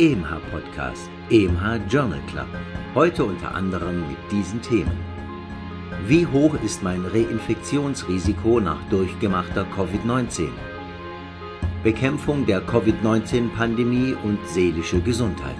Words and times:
EMH 0.00 0.38
Podcast, 0.52 1.10
EMH 1.28 1.80
Journal 1.90 2.20
Club. 2.28 2.46
Heute 2.94 3.24
unter 3.24 3.52
anderem 3.52 4.06
mit 4.06 4.18
diesen 4.30 4.62
Themen. 4.62 4.96
Wie 6.06 6.24
hoch 6.24 6.54
ist 6.62 6.84
mein 6.84 7.04
Reinfektionsrisiko 7.04 8.60
nach 8.60 8.80
durchgemachter 8.90 9.66
Covid-19? 9.76 10.50
Bekämpfung 11.82 12.46
der 12.46 12.60
Covid-19-Pandemie 12.60 14.14
und 14.22 14.38
seelische 14.46 15.00
Gesundheit. 15.00 15.56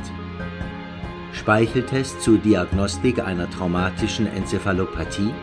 Speicheltest 1.33 2.23
zur 2.23 2.39
Diagnostik 2.39 3.19
einer 3.19 3.51
traumatischen 3.51 4.29
Enzephalopathie. 4.29 5.35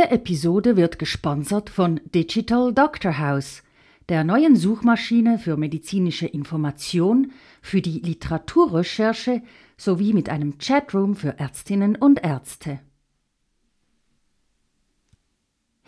Diese 0.00 0.12
Episode 0.12 0.76
wird 0.78 0.98
gesponsert 0.98 1.68
von 1.68 2.00
Digital 2.14 2.72
Doctor 2.72 3.18
House, 3.18 3.62
der 4.08 4.24
neuen 4.24 4.56
Suchmaschine 4.56 5.38
für 5.38 5.58
medizinische 5.58 6.26
Information, 6.26 7.32
für 7.60 7.82
die 7.82 7.98
Literaturrecherche 7.98 9.42
sowie 9.76 10.14
mit 10.14 10.30
einem 10.30 10.56
Chatroom 10.56 11.16
für 11.16 11.38
Ärztinnen 11.38 11.96
und 11.96 12.24
Ärzte. 12.24 12.80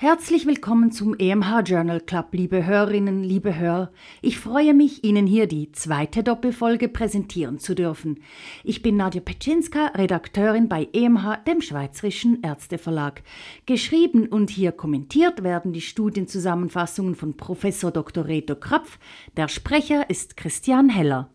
Herzlich 0.02 0.46
willkommen 0.46 0.90
zum 0.90 1.14
EMH 1.16 1.60
Journal 1.64 2.00
Club, 2.00 2.30
liebe 2.32 2.66
Hörerinnen, 2.66 3.22
liebe 3.22 3.56
Hörer. 3.56 3.92
Ich 4.20 4.36
freue 4.36 4.74
mich, 4.74 5.04
Ihnen 5.04 5.28
hier 5.28 5.46
die 5.46 5.70
zweite 5.70 6.24
Doppelfolge 6.24 6.88
präsentieren 6.88 7.60
zu 7.60 7.76
dürfen. 7.76 8.18
Ich 8.64 8.82
bin 8.82 8.96
Nadja 8.96 9.20
Petschinska, 9.20 9.92
Redakteurin 9.94 10.68
bei 10.68 10.88
EMH, 10.92 11.44
dem 11.46 11.60
Schweizerischen 11.60 12.42
Ärzteverlag. 12.42 13.22
Geschrieben 13.64 14.26
und 14.26 14.50
hier 14.50 14.72
kommentiert 14.72 15.44
werden 15.44 15.72
die 15.72 15.80
Studienzusammenfassungen 15.80 17.14
von 17.14 17.36
Professor 17.36 17.92
Dr. 17.92 18.26
Reto 18.26 18.56
Krapf. 18.56 18.98
Der 19.36 19.46
Sprecher 19.46 20.10
ist 20.10 20.36
Christian 20.36 20.88
Heller. 20.88 21.30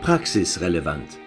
Praxisrelevant 0.00 1.18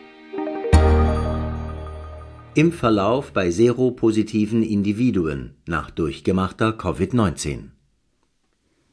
Impfverlauf 2.59 3.31
bei 3.31 3.51
seropositiven 3.51 4.63
Individuen 4.63 5.51
nach 5.65 5.91
durchgemachter 5.91 6.71
Covid-19. 6.71 7.69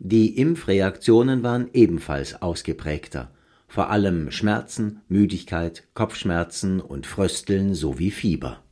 die 0.02 0.38
Impfreaktionen 0.38 1.42
waren 1.42 1.68
ebenfalls 1.74 2.40
ausgeprägter, 2.40 3.30
vor 3.68 3.90
allem 3.90 4.30
Schmerzen, 4.30 5.02
Müdigkeit, 5.08 5.86
Kopfschmerzen 5.92 6.80
und 6.80 7.06
Frösteln 7.06 7.74
sowie 7.74 8.10
Fieber. 8.10 8.62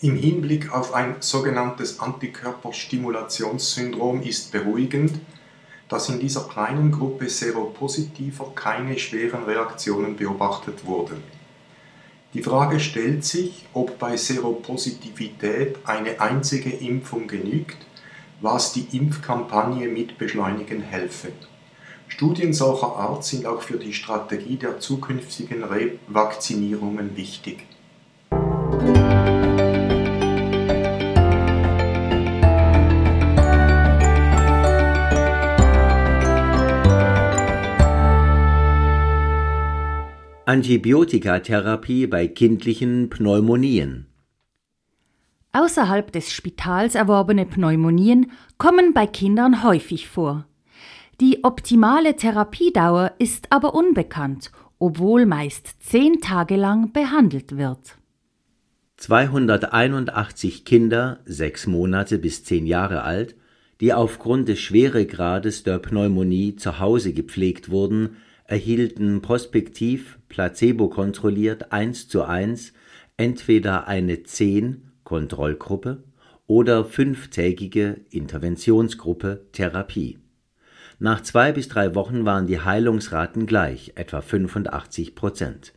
Im 0.00 0.16
Hinblick 0.16 0.72
auf 0.72 0.94
ein 0.94 1.16
sogenanntes 1.20 2.00
Antikörperstimulationssyndrom 2.00 4.22
ist 4.22 4.52
beruhigend, 4.52 5.20
dass 5.90 6.08
in 6.08 6.18
dieser 6.18 6.44
kleinen 6.44 6.90
Gruppe 6.90 7.28
Seropositiver 7.28 8.52
keine 8.54 8.98
schweren 8.98 9.44
Reaktionen 9.44 10.16
beobachtet 10.16 10.86
wurden. 10.86 11.22
Die 12.32 12.42
Frage 12.42 12.80
stellt 12.80 13.26
sich, 13.26 13.66
ob 13.74 13.98
bei 13.98 14.16
Seropositivität 14.16 15.76
eine 15.84 16.22
einzige 16.22 16.70
Impfung 16.70 17.26
genügt 17.26 17.76
was 18.40 18.72
die 18.72 18.86
Impfkampagne 18.96 19.88
mit 19.88 20.18
beschleunigen 20.18 20.80
helfe. 20.82 21.32
Studien 22.08 22.52
solcher 22.52 22.96
Art 22.96 23.24
sind 23.24 23.46
auch 23.46 23.62
für 23.62 23.78
die 23.78 23.92
Strategie 23.92 24.56
der 24.56 24.78
zukünftigen 24.78 25.64
Revakzinierungen 25.64 27.16
wichtig. 27.16 27.66
Antibiotikatherapie 40.46 42.06
bei 42.06 42.28
kindlichen 42.28 43.08
Pneumonien 43.08 44.13
Außerhalb 45.54 46.10
des 46.10 46.32
Spitals 46.32 46.96
erworbene 46.96 47.46
Pneumonien 47.46 48.32
kommen 48.58 48.92
bei 48.92 49.06
Kindern 49.06 49.62
häufig 49.62 50.08
vor. 50.08 50.48
Die 51.20 51.44
optimale 51.44 52.16
Therapiedauer 52.16 53.12
ist 53.20 53.46
aber 53.50 53.72
unbekannt, 53.72 54.50
obwohl 54.80 55.26
meist 55.26 55.80
zehn 55.80 56.20
Tage 56.20 56.56
lang 56.56 56.92
behandelt 56.92 57.56
wird. 57.56 57.98
281 58.96 60.64
Kinder, 60.64 61.20
sechs 61.24 61.68
Monate 61.68 62.18
bis 62.18 62.42
zehn 62.42 62.66
Jahre 62.66 63.04
alt, 63.04 63.36
die 63.80 63.92
aufgrund 63.92 64.48
des 64.48 64.58
Schweregrades 64.58 65.62
der 65.62 65.78
Pneumonie 65.78 66.56
zu 66.56 66.80
Hause 66.80 67.12
gepflegt 67.12 67.70
wurden, 67.70 68.16
erhielten 68.46 69.22
prospektiv 69.22 70.18
placebo 70.28 70.88
kontrolliert 70.88 71.70
eins 71.70 72.08
zu 72.08 72.24
eins 72.24 72.72
entweder 73.16 73.86
eine 73.86 74.24
10 74.24 74.90
Kontrollgruppe 75.04 76.02
oder 76.46 76.84
fünftägige 76.84 78.00
Interventionsgruppe 78.10 79.46
Therapie. 79.52 80.18
Nach 80.98 81.22
zwei 81.22 81.52
bis 81.52 81.68
drei 81.68 81.94
Wochen 81.94 82.24
waren 82.24 82.46
die 82.46 82.60
Heilungsraten 82.60 83.46
gleich, 83.46 83.92
etwa 83.94 84.20
85 84.20 85.14
Prozent. 85.14 85.74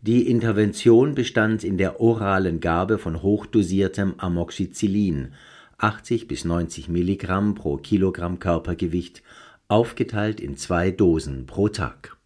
Die 0.00 0.28
Intervention 0.28 1.14
bestand 1.14 1.64
in 1.64 1.76
der 1.76 2.00
oralen 2.00 2.60
Gabe 2.60 2.98
von 2.98 3.22
hochdosiertem 3.22 4.14
Amoxicillin, 4.18 5.32
80 5.78 6.28
bis 6.28 6.44
90 6.44 6.88
Milligramm 6.88 7.54
pro 7.54 7.76
Kilogramm 7.78 8.38
Körpergewicht, 8.38 9.22
aufgeteilt 9.66 10.40
in 10.40 10.56
zwei 10.56 10.92
Dosen 10.92 11.46
pro 11.46 11.68
Tag. 11.68 12.16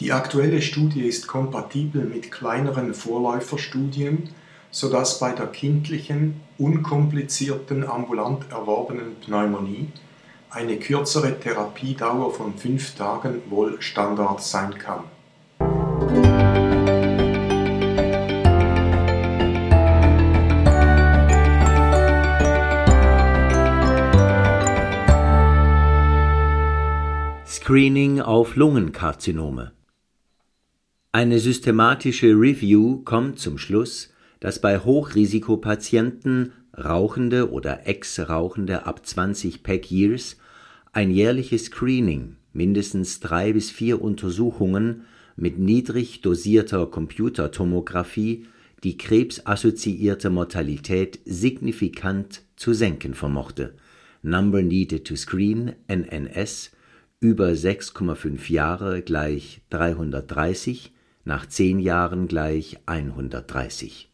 Die 0.00 0.12
aktuelle 0.12 0.60
Studie 0.60 1.02
ist 1.02 1.26
kompatibel 1.26 2.04
mit 2.04 2.32
kleineren 2.32 2.94
Vorläuferstudien, 2.94 4.30
sodass 4.74 5.20
bei 5.20 5.30
der 5.30 5.46
kindlichen, 5.46 6.40
unkomplizierten 6.58 7.88
ambulant 7.88 8.50
erworbenen 8.50 9.14
Pneumonie 9.20 9.92
eine 10.50 10.78
kürzere 10.80 11.38
Therapiedauer 11.38 12.34
von 12.34 12.58
fünf 12.58 12.96
Tagen 12.96 13.40
wohl 13.50 13.80
Standard 13.80 14.42
sein 14.42 14.76
kann. 14.76 15.04
Screening 27.46 28.20
auf 28.20 28.56
Lungenkarzinome 28.56 29.70
Eine 31.12 31.38
systematische 31.38 32.30
Review 32.30 33.02
kommt 33.04 33.38
zum 33.38 33.56
Schluss, 33.56 34.13
dass 34.44 34.58
bei 34.58 34.78
Hochrisikopatienten 34.78 36.52
Rauchende 36.76 37.50
oder 37.50 37.86
Ex-Rauchende 37.86 38.84
ab 38.84 39.06
20 39.06 39.62
Pack 39.62 39.90
Years 39.90 40.36
ein 40.92 41.10
jährliches 41.10 41.64
Screening, 41.64 42.36
mindestens 42.52 43.20
drei 43.20 43.54
bis 43.54 43.70
vier 43.70 44.02
Untersuchungen 44.02 45.06
mit 45.34 45.58
niedrig 45.58 46.20
dosierter 46.20 46.84
Computertomographie, 46.84 48.44
die 48.82 48.98
krebsassoziierte 48.98 50.28
Mortalität 50.28 51.20
signifikant 51.24 52.42
zu 52.54 52.74
senken 52.74 53.14
vermochte. 53.14 53.72
Number 54.20 54.60
needed 54.60 55.06
to 55.06 55.16
screen 55.16 55.72
NNS 55.88 56.70
über 57.18 57.48
6,5 57.48 58.52
Jahre 58.52 59.00
gleich 59.00 59.62
330, 59.70 60.92
nach 61.24 61.46
10 61.46 61.78
Jahren 61.78 62.28
gleich 62.28 62.76
130. 62.84 64.10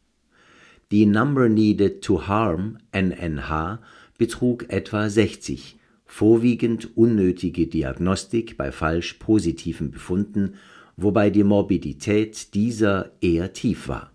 Die 0.92 1.06
Number 1.06 1.48
needed 1.48 2.02
to 2.02 2.26
harm 2.26 2.78
NNH 2.90 3.78
betrug 4.18 4.68
etwa 4.70 5.08
60, 5.08 5.76
vorwiegend 6.04 6.96
unnötige 6.96 7.68
Diagnostik 7.68 8.56
bei 8.56 8.72
falsch 8.72 9.14
positiven 9.14 9.92
Befunden, 9.92 10.54
wobei 10.96 11.30
die 11.30 11.44
Morbidität 11.44 12.54
dieser 12.54 13.12
eher 13.20 13.52
tief 13.52 13.86
war. 13.86 14.10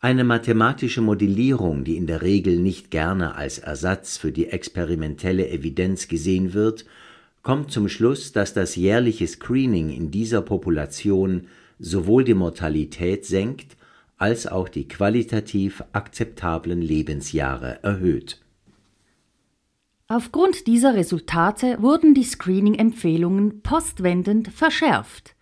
Eine 0.00 0.22
mathematische 0.22 1.00
Modellierung, 1.00 1.84
die 1.84 1.96
in 1.96 2.06
der 2.06 2.20
Regel 2.20 2.58
nicht 2.58 2.90
gerne 2.90 3.36
als 3.36 3.58
Ersatz 3.58 4.18
für 4.18 4.32
die 4.32 4.48
experimentelle 4.48 5.48
Evidenz 5.48 6.08
gesehen 6.08 6.52
wird, 6.52 6.84
kommt 7.42 7.72
zum 7.72 7.88
Schluss, 7.88 8.32
dass 8.32 8.52
das 8.52 8.76
jährliche 8.76 9.26
Screening 9.26 9.88
in 9.88 10.10
dieser 10.10 10.42
Population 10.42 11.46
sowohl 11.78 12.24
die 12.24 12.34
Mortalität 12.34 13.24
senkt 13.24 13.76
als 14.16 14.46
auch 14.46 14.68
die 14.68 14.88
qualitativ 14.88 15.82
akzeptablen 15.92 16.80
Lebensjahre 16.80 17.82
erhöht. 17.82 18.40
Aufgrund 20.08 20.68
dieser 20.68 20.94
Resultate 20.94 21.82
wurden 21.82 22.14
die 22.14 22.22
Screening-Empfehlungen 22.22 23.62
postwendend 23.62 24.48
verschärft. 24.48 25.34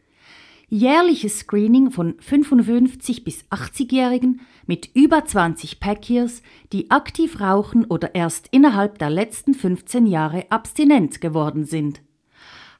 Jährliches 0.70 1.40
Screening 1.40 1.90
von 1.90 2.14
55 2.18 3.24
bis 3.24 3.44
80-Jährigen 3.50 4.40
mit 4.66 4.88
über 4.94 5.24
20 5.24 5.78
Pack-Years, 5.80 6.42
die 6.72 6.90
aktiv 6.90 7.40
rauchen 7.40 7.84
oder 7.84 8.14
erst 8.14 8.48
innerhalb 8.50 8.98
der 8.98 9.10
letzten 9.10 9.52
15 9.52 10.06
Jahre 10.06 10.46
abstinent 10.50 11.20
geworden 11.20 11.64
sind. 11.64 12.00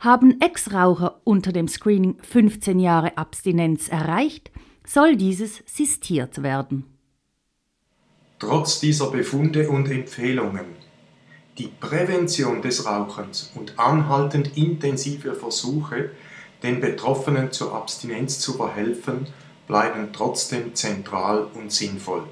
Haben 0.01 0.41
Ex-Raucher 0.41 1.21
unter 1.25 1.53
dem 1.53 1.69
Screening 1.69 2.17
15 2.23 2.81
Jahre 2.81 3.19
Abstinenz 3.19 3.89
erreicht, 3.89 4.51
soll 4.87 5.17
dieses 5.17 5.63
sistiert 5.67 6.43
werden. 6.43 6.85
Trotz 8.39 8.81
dieser 8.81 9.11
Befunde 9.11 9.69
und 9.69 9.91
Empfehlungen 9.91 10.85
die 11.59 11.69
Prävention 11.69 12.63
des 12.63 12.85
Rauchens 12.85 13.53
und 13.55 13.79
anhaltend 13.79 14.57
intensive 14.57 15.35
Versuche, 15.35 16.11
den 16.63 16.81
Betroffenen 16.81 17.53
zur 17.53 17.75
Abstinenz 17.75 18.41
zu 18.41 18.55
verhelfen, 18.55 19.29
bleiben 19.67 20.09
trotzdem 20.13 20.75
zentral 20.75 21.47
und 21.55 21.71
sinnvoll. 21.71 22.25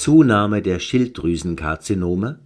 Zunahme 0.00 0.62
der 0.62 0.78
Schilddrüsenkarzinome 0.78 2.38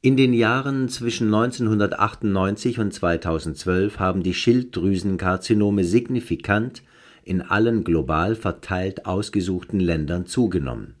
in 0.00 0.16
den 0.16 0.32
Jahren 0.32 0.88
zwischen 0.88 1.32
1998 1.32 2.80
und 2.80 2.92
2012 2.92 4.00
haben 4.00 4.24
die 4.24 4.34
Schilddrüsenkarzinome 4.34 5.84
signifikant 5.84 6.82
in 7.22 7.40
allen 7.40 7.84
global 7.84 8.34
verteilt 8.34 9.06
ausgesuchten 9.06 9.78
Ländern 9.78 10.26
zugenommen, 10.26 10.94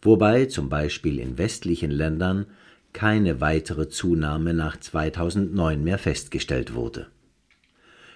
wobei 0.00 0.46
zum 0.46 0.68
Beispiel 0.68 1.18
in 1.18 1.38
westlichen 1.38 1.90
Ländern 1.90 2.46
keine 2.92 3.40
weitere 3.40 3.88
Zunahme 3.88 4.54
nach 4.54 4.78
2009 4.78 5.82
mehr 5.82 5.98
festgestellt 5.98 6.72
wurde. 6.72 7.08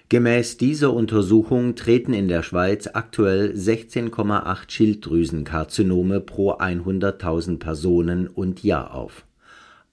Gemäß 0.08 0.56
dieser 0.56 0.92
Untersuchung 0.92 1.74
treten 1.74 2.12
in 2.12 2.28
der 2.28 2.42
Schweiz 2.42 2.88
aktuell 2.92 3.52
16,8 3.52 4.70
Schilddrüsenkarzinome 4.70 6.20
pro 6.20 6.52
100.000 6.52 7.58
Personen 7.58 8.28
und 8.28 8.62
Jahr 8.62 8.94
auf 8.94 9.26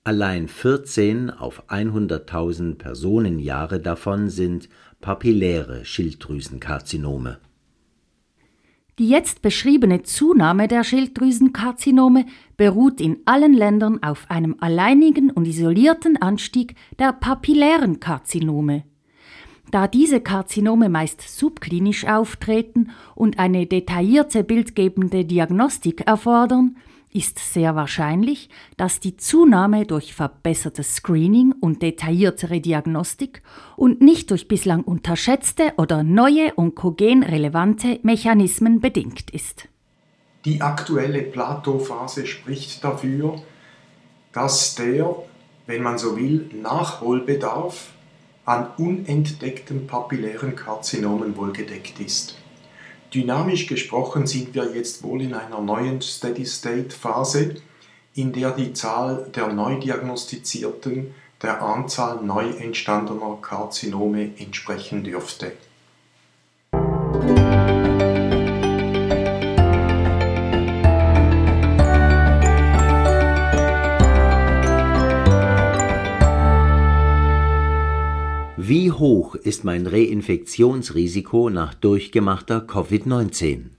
Allein 0.05 0.49
14 0.49 1.29
auf 1.29 1.69
100.000 1.69 2.75
Personenjahre 2.75 3.79
davon 3.79 4.29
sind 4.29 4.67
papilläre 4.99 5.85
Schilddrüsenkarzinome. 5.85 7.37
Die 8.99 9.07
jetzt 9.07 9.41
beschriebene 9.41 10.03
Zunahme 10.03 10.67
der 10.67 10.83
Schilddrüsenkarzinome 10.83 12.25
beruht 12.57 12.99
in 12.99 13.19
allen 13.23 13.53
Ländern 13.53 14.03
auf 14.03 14.29
einem 14.29 14.57
alleinigen 14.59 15.31
und 15.31 15.47
isolierten 15.47 16.21
Anstieg 16.21 16.75
der 16.99 17.13
papillären 17.13 18.01
Karzinome. 18.01 18.83
Da 19.73 19.87
diese 19.87 20.21
Karzinome 20.21 20.87
meist 20.87 21.21
subklinisch 21.21 22.05
auftreten 22.05 22.91
und 23.15 23.39
eine 23.39 23.65
detaillierte 23.65 24.43
bildgebende 24.43 25.25
Diagnostik 25.25 26.01
erfordern, 26.05 26.77
ist 27.11 27.39
sehr 27.39 27.75
wahrscheinlich, 27.75 28.49
dass 28.77 28.99
die 28.99 29.17
Zunahme 29.17 29.87
durch 29.87 30.13
verbessertes 30.13 30.97
Screening 30.97 31.55
und 31.59 31.81
detailliertere 31.81 32.61
Diagnostik 32.61 33.41
und 33.75 33.99
nicht 33.99 34.29
durch 34.29 34.47
bislang 34.47 34.83
unterschätzte 34.83 35.73
oder 35.77 36.03
neue 36.03 36.55
onkogenrelevante 36.55 37.99
Mechanismen 38.03 38.79
bedingt 38.79 39.31
ist. 39.31 39.69
Die 40.45 40.61
aktuelle 40.61 41.23
Plateauphase 41.23 42.27
spricht 42.27 42.83
dafür, 42.83 43.41
dass 44.33 44.75
der, 44.75 45.15
wenn 45.65 45.81
man 45.81 45.97
so 45.97 46.15
will, 46.15 46.47
Nachholbedarf 46.61 47.92
an 48.45 48.71
unentdeckten 48.77 49.87
papillären 49.87 50.55
Karzinomen 50.55 51.37
wohl 51.37 51.53
gedeckt 51.53 51.99
ist. 51.99 52.35
Dynamisch 53.13 53.67
gesprochen 53.67 54.27
sind 54.27 54.55
wir 54.55 54.75
jetzt 54.75 55.03
wohl 55.03 55.21
in 55.21 55.33
einer 55.33 55.61
neuen 55.61 56.01
Steady-State-Phase, 56.01 57.55
in 58.15 58.33
der 58.33 58.51
die 58.51 58.73
Zahl 58.73 59.29
der 59.35 59.47
neu 59.47 59.79
diagnostizierten 59.79 61.13
der 61.41 61.61
Anzahl 61.61 62.23
neu 62.23 62.49
entstandener 62.49 63.37
Karzinome 63.41 64.31
entsprechen 64.39 65.03
dürfte. 65.03 65.51
Wie 78.65 78.93
hoch 78.93 79.35
ist 79.35 79.65
mein 79.65 79.85
Reinfektionsrisiko 79.87 81.49
nach 81.49 81.73
durchgemachter 81.73 82.59
Covid-19? 82.59 83.71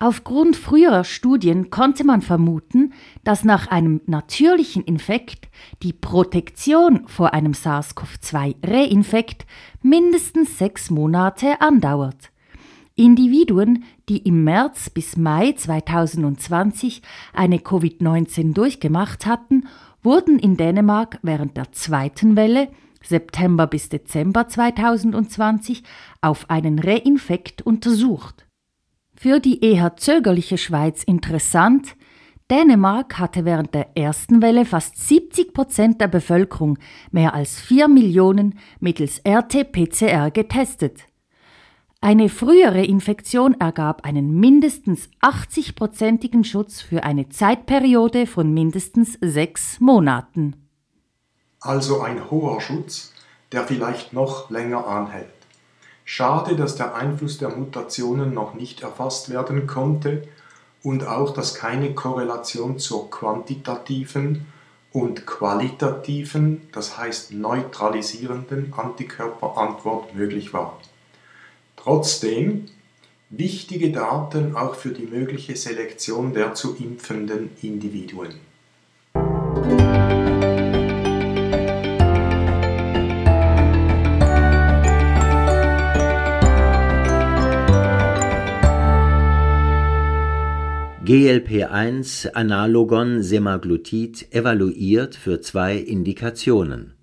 Aufgrund 0.00 0.56
früherer 0.56 1.04
Studien 1.04 1.70
konnte 1.70 2.02
man 2.02 2.20
vermuten, 2.20 2.92
dass 3.22 3.44
nach 3.44 3.68
einem 3.68 4.00
natürlichen 4.06 4.82
Infekt 4.82 5.46
die 5.84 5.92
Protektion 5.92 7.06
vor 7.06 7.32
einem 7.32 7.52
SARS-CoV-2-Reinfekt 7.52 9.46
mindestens 9.82 10.58
sechs 10.58 10.90
Monate 10.90 11.60
andauert. 11.60 12.32
Individuen, 12.96 13.84
die 14.08 14.18
im 14.18 14.42
März 14.42 14.90
bis 14.90 15.16
Mai 15.16 15.52
2020 15.52 17.02
eine 17.32 17.58
Covid-19 17.58 18.52
durchgemacht 18.52 19.26
hatten, 19.26 19.68
wurden 20.02 20.40
in 20.40 20.56
Dänemark 20.56 21.20
während 21.22 21.56
der 21.56 21.70
zweiten 21.70 22.34
Welle 22.34 22.68
September 23.04 23.66
bis 23.66 23.88
Dezember 23.88 24.48
2020 24.48 25.82
auf 26.20 26.50
einen 26.50 26.78
Reinfekt 26.78 27.62
untersucht. 27.62 28.46
Für 29.14 29.40
die 29.40 29.64
eher 29.64 29.96
zögerliche 29.96 30.58
Schweiz 30.58 31.04
interessant, 31.04 31.96
Dänemark 32.50 33.18
hatte 33.18 33.44
während 33.44 33.72
der 33.72 33.96
ersten 33.96 34.42
Welle 34.42 34.66
fast 34.66 34.98
70 34.98 35.54
Prozent 35.54 36.00
der 36.00 36.08
Bevölkerung, 36.08 36.78
mehr 37.10 37.32
als 37.32 37.58
4 37.60 37.88
Millionen, 37.88 38.58
mittels 38.80 39.22
RT-PCR 39.26 40.30
getestet. 40.30 41.04
Eine 42.02 42.28
frühere 42.28 42.84
Infektion 42.84 43.58
ergab 43.58 44.04
einen 44.04 44.38
mindestens 44.38 45.08
80-prozentigen 45.22 46.44
Schutz 46.44 46.82
für 46.82 47.02
eine 47.02 47.30
Zeitperiode 47.30 48.26
von 48.26 48.52
mindestens 48.52 49.16
sechs 49.22 49.80
Monaten 49.80 50.63
also 51.64 52.02
ein 52.02 52.30
hoher 52.30 52.60
Schutz, 52.60 53.12
der 53.52 53.64
vielleicht 53.64 54.12
noch 54.12 54.50
länger 54.50 54.86
anhält. 54.86 55.26
Schade, 56.04 56.56
dass 56.56 56.76
der 56.76 56.94
Einfluss 56.94 57.38
der 57.38 57.48
Mutationen 57.48 58.34
noch 58.34 58.54
nicht 58.54 58.82
erfasst 58.82 59.30
werden 59.30 59.66
konnte 59.66 60.28
und 60.82 61.06
auch, 61.06 61.32
dass 61.32 61.54
keine 61.54 61.94
Korrelation 61.94 62.78
zur 62.78 63.10
quantitativen 63.10 64.46
und 64.92 65.26
qualitativen, 65.26 66.68
das 66.72 66.98
heißt 66.98 67.32
neutralisierenden 67.32 68.74
Antikörperantwort 68.76 70.14
möglich 70.14 70.52
war. 70.52 70.78
Trotzdem, 71.76 72.68
Wichtige 73.36 73.90
Daten 73.90 74.54
auch 74.54 74.76
für 74.76 74.90
die 74.90 75.06
mögliche 75.06 75.56
Selektion 75.56 76.34
der 76.34 76.54
zu 76.54 76.76
impfenden 76.76 77.50
Individuen. 77.62 78.34
GLP-1-Analogon 91.04 93.22
Semaglutid 93.22 94.32
evaluiert 94.32 95.16
für 95.16 95.42
zwei 95.42 95.76
Indikationen. 95.76 96.94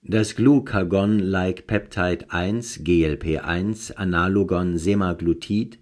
Das 0.00 0.36
Glucagon-like 0.36 1.66
Peptide 1.66 2.30
1 2.30 2.84
GLP-1-Analogon 2.84 4.78
Semaglutid 4.78 5.80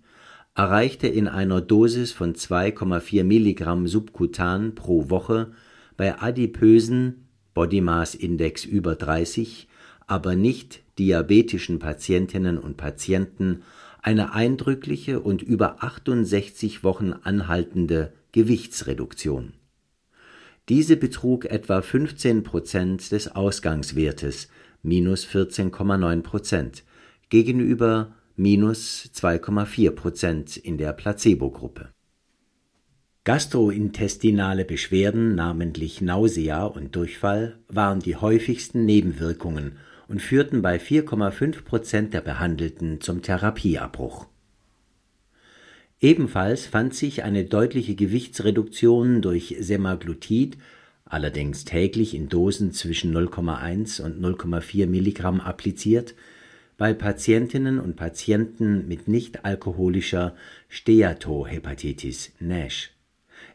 erreichte 0.54 1.06
in 1.06 1.28
einer 1.28 1.60
Dosis 1.60 2.12
von 2.12 2.34
2,4 2.34 3.24
Milligramm 3.24 3.86
subkutan 3.86 4.74
pro 4.74 5.10
Woche 5.10 5.50
bei 5.98 6.18
adipösen 6.18 7.28
Body 7.52 7.82
Mass 7.82 8.14
Index 8.14 8.64
über 8.64 8.94
30, 8.94 9.68
aber 10.06 10.34
nicht 10.34 10.80
diabetischen 10.98 11.78
Patientinnen 11.78 12.56
und 12.56 12.78
Patienten 12.78 13.64
eine 14.02 14.32
eindrückliche 14.32 15.20
und 15.20 15.42
über 15.42 15.82
68 15.82 16.84
Wochen 16.84 17.12
anhaltende 17.12 18.12
Gewichtsreduktion. 18.32 19.52
Diese 20.68 20.96
betrug 20.96 21.46
etwa 21.46 21.82
15 21.82 22.42
Prozent 22.44 23.12
des 23.12 23.34
Ausgangswertes 23.34 24.48
minus 24.82 25.26
(14,9 25.26 26.22
Prozent) 26.22 26.84
gegenüber 27.28 28.14
minus 28.36 29.10
(2,4 29.14 29.90
Prozent) 29.90 30.56
in 30.56 30.78
der 30.78 30.92
Placebogruppe. 30.92 31.88
Gastrointestinale 33.24 34.64
Beschwerden, 34.64 35.34
namentlich 35.34 36.00
Nausea 36.00 36.64
und 36.64 36.96
Durchfall, 36.96 37.58
waren 37.68 38.00
die 38.00 38.16
häufigsten 38.16 38.86
Nebenwirkungen 38.86 39.76
und 40.10 40.20
führten 40.20 40.60
bei 40.60 40.76
4,5 40.76 41.62
Prozent 41.62 42.14
der 42.14 42.20
Behandelten 42.20 43.00
zum 43.00 43.22
Therapieabbruch. 43.22 44.26
Ebenfalls 46.00 46.66
fand 46.66 46.94
sich 46.94 47.22
eine 47.22 47.44
deutliche 47.44 47.94
Gewichtsreduktion 47.94 49.22
durch 49.22 49.54
Semaglutid 49.60 50.58
(allerdings 51.04 51.64
täglich 51.64 52.14
in 52.14 52.28
Dosen 52.28 52.72
zwischen 52.72 53.16
0,1 53.16 54.02
und 54.02 54.20
0,4 54.20 54.88
Milligramm 54.88 55.40
appliziert) 55.40 56.16
bei 56.76 56.92
Patientinnen 56.92 57.78
und 57.78 57.94
Patienten 57.94 58.88
mit 58.88 59.06
nichtalkoholischer 59.06 60.34
Steatohepatitis 60.68 62.32
(NASH). 62.40 62.90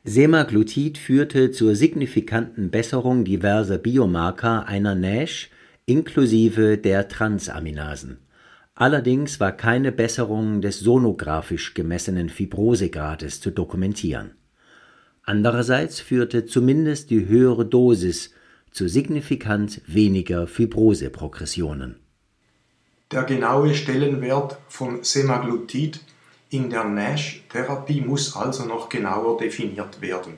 Semaglutid 0.05 0.97
führte 0.97 1.51
zur 1.51 1.75
signifikanten 1.75 2.69
Besserung 2.69 3.25
diverser 3.25 3.77
Biomarker 3.77 4.67
einer 4.67 4.95
NASH 4.95 5.49
inklusive 5.87 6.77
der 6.77 7.07
Transaminasen. 7.07 8.17
Allerdings 8.73 9.39
war 9.39 9.51
keine 9.51 9.91
Besserung 9.91 10.61
des 10.61 10.79
sonographisch 10.79 11.73
gemessenen 11.73 12.29
Fibrosegrades 12.29 13.39
zu 13.39 13.51
dokumentieren. 13.51 14.31
Andererseits 15.23 15.99
führte 15.99 16.45
zumindest 16.45 17.09
die 17.09 17.27
höhere 17.27 17.65
Dosis 17.65 18.31
zu 18.71 18.89
signifikant 18.89 19.81
weniger 19.87 20.47
Fibroseprogressionen. 20.47 21.99
Der 23.11 23.23
genaue 23.23 23.73
Stellenwert 23.75 24.57
von 24.67 25.03
Semaglutid 25.03 26.01
in 26.49 26.69
der 26.69 26.83
NASH-Therapie 26.83 28.01
muss 28.01 28.35
also 28.35 28.65
noch 28.65 28.89
genauer 28.89 29.37
definiert 29.37 30.01
werden 30.01 30.33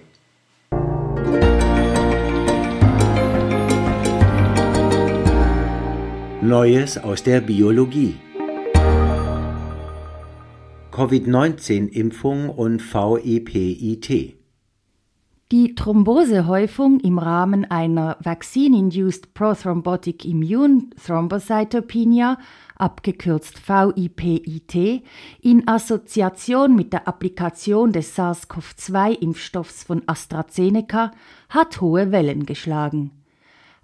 Neues 6.42 7.00
aus 7.00 7.24
der 7.24 7.42
Biologie. 7.42 8.14
Covid-19-Impfung 10.92 12.50
und 12.50 12.80
VEPIT. 12.80 14.38
Die 15.52 15.74
Thrombosehäufung 15.74 17.00
im 17.00 17.18
Rahmen 17.18 17.66
einer 17.66 18.18
Vaccine-Induced 18.20 19.34
Prothrombotic 19.34 20.26
Immune 20.26 20.92
Thrombocytopenia, 21.04 22.38
abgekürzt 22.76 23.60
VIPIT, 23.68 25.04
in 25.42 25.68
Assoziation 25.68 26.76
mit 26.76 26.94
der 26.94 27.08
Applikation 27.08 27.92
des 27.92 28.16
SARS-CoV-2-Impfstoffs 28.16 29.86
von 29.86 30.04
AstraZeneca 30.06 31.14
hat 31.50 31.82
hohe 31.82 32.12
Wellen 32.12 32.46
geschlagen. 32.46 33.17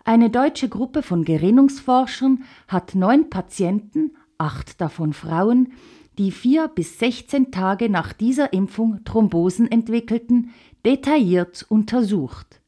Eine 0.06 0.30
deutsche 0.30 0.68
Gruppe 0.68 1.02
von 1.02 1.24
Gerinnungsforschern 1.24 2.44
hat 2.68 2.94
neun 2.94 3.30
Patienten, 3.30 4.12
acht 4.38 4.82
davon 4.82 5.14
Frauen, 5.14 5.72
die 6.18 6.32
vier 6.32 6.68
bis 6.68 7.00
16 7.00 7.52
Tage 7.52 7.90
nach 7.90 8.12
dieser 8.12 8.52
Impfung 8.52 9.06
Thrombosen 9.06 9.72
entwickelten, 9.72 10.50
detailliert 10.86 11.66
untersucht. 11.70 12.60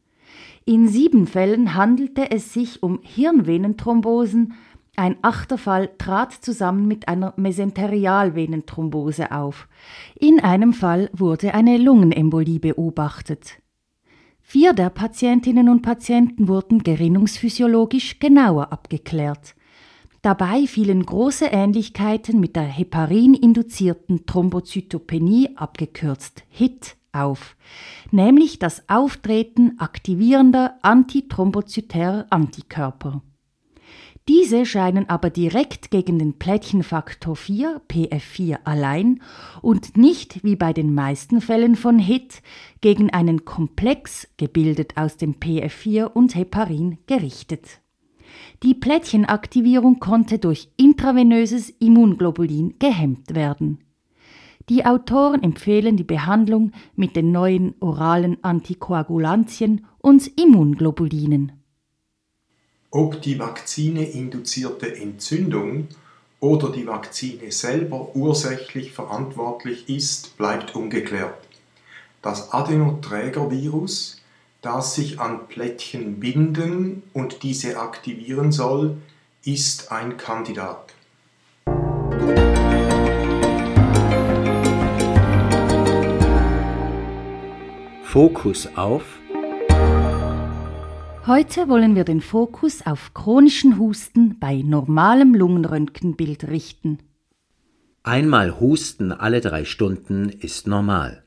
In 0.64 0.88
sieben 0.88 1.28
Fällen 1.28 1.76
handelte 1.76 2.32
es 2.32 2.54
sich 2.54 2.82
um 2.82 3.02
Hirnvenenthrombosen, 3.04 4.54
ein 4.96 5.18
achter 5.22 5.58
Fall 5.58 5.90
trat 5.98 6.32
zusammen 6.32 6.88
mit 6.88 7.10
einer 7.10 7.34
Mesenterialvenenthrombose 7.36 9.34
auf. 9.34 9.68
In 10.18 10.40
einem 10.40 10.72
Fall 10.72 11.10
wurde 11.12 11.54
eine 11.54 11.78
Lungenembolie 11.78 12.60
beobachtet. 12.60 13.58
Vier 14.48 14.74
der 14.74 14.92
Patientinnen 14.92 15.70
und 15.70 15.82
Patienten 15.82 16.48
wurden 16.48 16.84
gerinnungsphysiologisch 16.84 18.20
genauer 18.20 18.72
abgeklärt. 18.72 19.56
Dabei 20.22 20.68
fielen 20.68 21.04
große 21.04 21.46
Ähnlichkeiten 21.46 22.40
mit 22.40 22.56
der 22.56 22.64
heparin-induzierten 22.64 24.28
Thrombozytopenie, 24.28 25.58
abgekürzt 25.58 26.44
HIT, 26.50 26.96
auf, 27.12 27.58
nämlich 28.12 28.60
das 28.60 28.88
Auftreten 28.88 29.80
aktivierender 29.80 30.78
antithrombozytärer 30.84 32.28
Antikörper. 32.30 33.24
Diese 34.28 34.66
scheinen 34.66 35.08
aber 35.08 35.30
direkt 35.30 35.92
gegen 35.92 36.18
den 36.18 36.40
Plättchenfaktor 36.40 37.36
4 37.36 37.82
PF4 37.88 38.58
allein 38.64 39.22
und 39.62 39.98
nicht 39.98 40.44
wie 40.44 40.56
bei 40.56 40.74
den 40.74 40.96
meisten 40.96 41.42
Fällen 41.42 41.76
von 41.76 42.00
HIT 42.00 42.42
gegen 42.82 43.12
einen 43.12 43.46
Komplex 43.46 44.28
gebildet 44.38 44.98
aus 44.98 45.18
dem 45.18 45.36
PF4 45.36 46.06
und 46.06 46.34
Heparin 46.34 46.98
gerichtet. 47.06 47.82
Die 48.64 48.74
Plättchenaktivierung 48.74 50.00
konnte 50.00 50.40
durch 50.40 50.70
intravenöses 50.76 51.70
Immunglobulin 51.70 52.80
gehemmt 52.80 53.36
werden. 53.36 53.84
Die 54.70 54.88
Autoren 54.88 55.44
empfehlen 55.44 55.98
die 55.98 56.04
Behandlung 56.04 56.72
mit 56.96 57.16
den 57.16 57.32
neuen 57.32 57.76
oralen 57.80 58.44
Antikoagulantien 58.44 59.86
und 60.00 60.28
Immunglobulinen. 60.42 61.52
Ob 62.98 63.22
die 63.22 63.38
Vakzine-induzierte 63.38 64.96
Entzündung 64.96 65.90
oder 66.40 66.72
die 66.72 66.88
Vakzine 66.88 67.52
selber 67.52 68.16
ursächlich 68.16 68.94
verantwortlich 68.94 69.90
ist, 69.90 70.38
bleibt 70.38 70.78
ungeklärt. 70.78 71.36
Das 72.22 72.54
Adenoträgervirus, 72.54 74.22
das 74.62 74.96
sich 74.96 75.20
an 75.20 75.50
Plättchen 75.50 76.22
binden 76.22 77.04
und 77.12 77.44
diese 77.44 77.78
aktivieren 77.82 78.54
soll, 78.54 78.96
ist 79.44 79.92
ein 79.92 80.16
Kandidat. 80.16 80.94
Fokus 88.06 88.70
auf 88.78 89.20
Heute 91.28 91.70
wollen 91.70 91.96
wir 91.96 92.04
den 92.04 92.22
Fokus 92.22 92.86
auf 92.86 93.16
chronischen 93.16 93.80
Husten 93.80 94.38
bei 94.38 94.62
normalem 94.62 95.34
Lungenröntgenbild 95.34 96.50
richten. 96.50 97.00
Einmal 98.04 98.60
Husten 98.60 99.12
alle 99.12 99.42
drei 99.42 99.66
Stunden 99.66 100.30
ist 100.30 100.68
normal. 100.68 101.24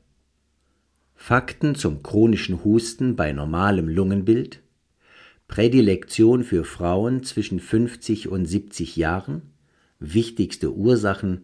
Fakten 1.15 1.75
zum 1.75 2.01
chronischen 2.01 2.63
Husten 2.63 3.17
bei 3.17 3.33
normalem 3.33 3.89
Lungenbild. 3.89 4.61
Prädilektion 5.49 6.45
für 6.45 6.63
Frauen 6.63 7.23
zwischen 7.23 7.59
50 7.59 8.29
und 8.29 8.45
70 8.45 8.95
Jahren. 8.95 9.41
Wichtigste 9.99 10.73
Ursachen 10.73 11.43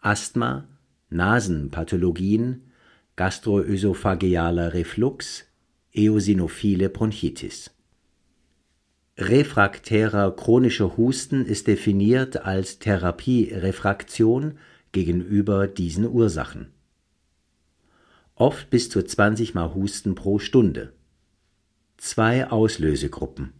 Asthma, 0.00 0.66
Nasenpathologien, 1.08 2.72
gastroösophagealer 3.14 4.74
Reflux, 4.74 5.44
eosinophile 5.92 6.88
Bronchitis. 6.88 7.70
Refraktärer 9.18 10.34
chronischer 10.34 10.96
Husten 10.96 11.44
ist 11.44 11.66
definiert 11.66 12.46
als 12.46 12.78
Therapierefraktion 12.78 14.58
gegenüber 14.92 15.66
diesen 15.66 16.06
Ursachen. 16.08 16.68
Oft 18.34 18.70
bis 18.70 18.88
zu 18.88 19.02
20 19.02 19.52
Mal 19.52 19.74
Husten 19.74 20.14
pro 20.14 20.38
Stunde. 20.38 20.94
Zwei 21.98 22.50
Auslösegruppen. 22.50 23.52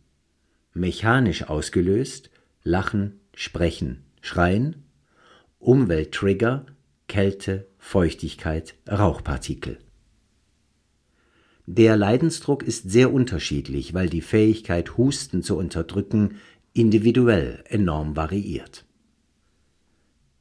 Mechanisch 0.73 1.45
ausgelöst, 1.51 2.31
Lachen, 2.63 3.21
Sprechen, 3.35 4.05
Schreien, 4.23 4.85
Umwelttrigger, 5.59 6.65
Kälte, 7.09 7.69
Feuchtigkeit, 7.77 8.75
Rauchpartikel. 8.91 9.79
Der 11.75 11.97
Leidensdruck 11.97 12.63
ist 12.65 12.91
sehr 12.91 13.15
unterschiedlich, 13.15 13.95
weil 13.95 14.11
die 14.11 14.21
Fähigkeit, 14.21 14.99
Husten 14.99 15.43
zu 15.43 15.57
unterdrücken, 15.57 16.37
individuell 16.75 17.65
enorm 17.67 18.15
variiert. 18.15 18.85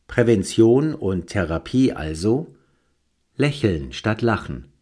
Prävention 0.07 0.93
und 0.93 1.27
Therapie 1.27 1.93
also 1.93 2.53
lächeln 3.37 3.93
statt 3.93 4.21
lachen, 4.21 4.73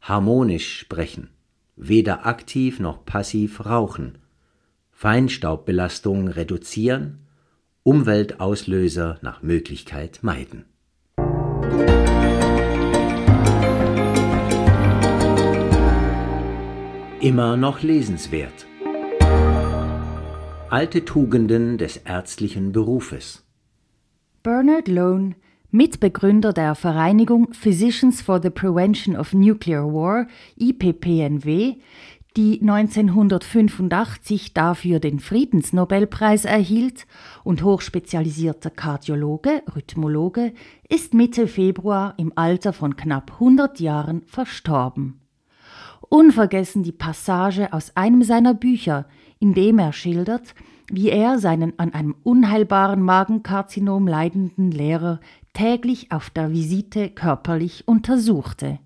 harmonisch 0.00 0.78
sprechen, 0.78 1.30
weder 1.74 2.26
aktiv 2.26 2.78
noch 2.78 3.04
passiv 3.04 3.66
rauchen, 3.66 4.18
Feinstaubbelastung 4.92 6.28
reduzieren, 6.28 7.26
Umweltauslöser 7.82 9.18
nach 9.22 9.42
Möglichkeit 9.42 10.20
meiden. 10.22 10.64
Immer 17.20 17.56
noch 17.56 17.82
lesenswert. 17.82 18.68
Alte 20.70 21.04
Tugenden 21.04 21.76
des 21.76 21.96
ärztlichen 21.96 22.70
Berufes. 22.70 23.44
Bernard 24.44 24.86
Lone, 24.86 25.34
Mitbegründer 25.72 26.52
der 26.52 26.76
Vereinigung 26.76 27.52
Physicians 27.52 28.22
for 28.22 28.40
the 28.40 28.50
Prevention 28.50 29.16
of 29.16 29.32
Nuclear 29.32 29.92
War, 29.92 30.28
IPPNW, 30.60 31.78
die 32.36 32.60
1985 32.60 34.54
dafür 34.54 35.00
den 35.00 35.18
Friedensnobelpreis 35.18 36.44
erhielt, 36.44 37.08
und 37.42 37.64
hochspezialisierter 37.64 38.70
Kardiologe, 38.70 39.64
Rhythmologe, 39.74 40.52
ist 40.88 41.14
Mitte 41.14 41.48
Februar 41.48 42.14
im 42.16 42.32
Alter 42.36 42.72
von 42.72 42.94
knapp 42.96 43.32
100 43.32 43.80
Jahren 43.80 44.22
verstorben. 44.28 45.20
Unvergessen 46.08 46.82
die 46.82 46.92
Passage 46.92 47.72
aus 47.72 47.96
einem 47.96 48.22
seiner 48.22 48.54
Bücher, 48.54 49.06
in 49.40 49.54
dem 49.54 49.78
er 49.78 49.92
schildert, 49.92 50.54
wie 50.90 51.10
er 51.10 51.38
seinen 51.38 51.78
an 51.78 51.92
einem 51.92 52.14
unheilbaren 52.22 53.02
Magenkarzinom 53.02 54.06
leidenden 54.06 54.70
Lehrer 54.70 55.20
täglich 55.52 56.10
auf 56.10 56.30
der 56.30 56.50
Visite 56.50 57.10
körperlich 57.10 57.86
untersuchte. 57.86 58.78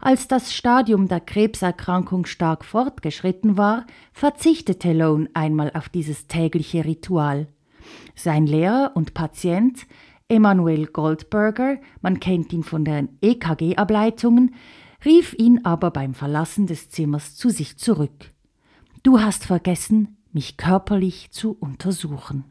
Als 0.00 0.28
das 0.28 0.52
Stadium 0.52 1.08
der 1.08 1.20
Krebserkrankung 1.20 2.26
stark 2.26 2.66
fortgeschritten 2.66 3.56
war, 3.56 3.86
verzichtete 4.12 4.92
Lone 4.92 5.30
einmal 5.32 5.70
auf 5.72 5.88
dieses 5.88 6.26
tägliche 6.26 6.84
Ritual. 6.84 7.46
Sein 8.14 8.46
Lehrer 8.46 8.92
und 8.94 9.14
Patient, 9.14 9.86
Emanuel 10.28 10.86
Goldberger, 10.88 11.78
man 12.02 12.20
kennt 12.20 12.52
ihn 12.52 12.64
von 12.64 12.84
den 12.84 13.08
EKG-Ableitungen, 13.22 14.54
rief 15.04 15.34
ihn 15.34 15.64
aber 15.64 15.90
beim 15.90 16.14
Verlassen 16.14 16.66
des 16.66 16.90
Zimmers 16.90 17.36
zu 17.36 17.50
sich 17.50 17.76
zurück. 17.76 18.32
Du 19.02 19.20
hast 19.20 19.44
vergessen, 19.44 20.16
mich 20.32 20.56
körperlich 20.56 21.30
zu 21.30 21.56
untersuchen. 21.58 22.44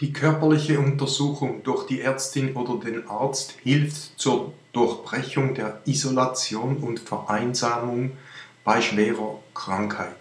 Die 0.00 0.12
körperliche 0.12 0.78
Untersuchung 0.78 1.62
durch 1.62 1.86
die 1.86 2.02
Ärztin 2.02 2.54
oder 2.54 2.78
den 2.78 3.08
Arzt 3.08 3.52
hilft 3.62 4.18
zur 4.18 4.52
Durchbrechung 4.72 5.54
der 5.54 5.80
Isolation 5.86 6.76
und 6.78 7.00
Vereinsamung 7.00 8.12
bei 8.62 8.82
schwerer 8.82 9.40
Krankheit. 9.54 10.14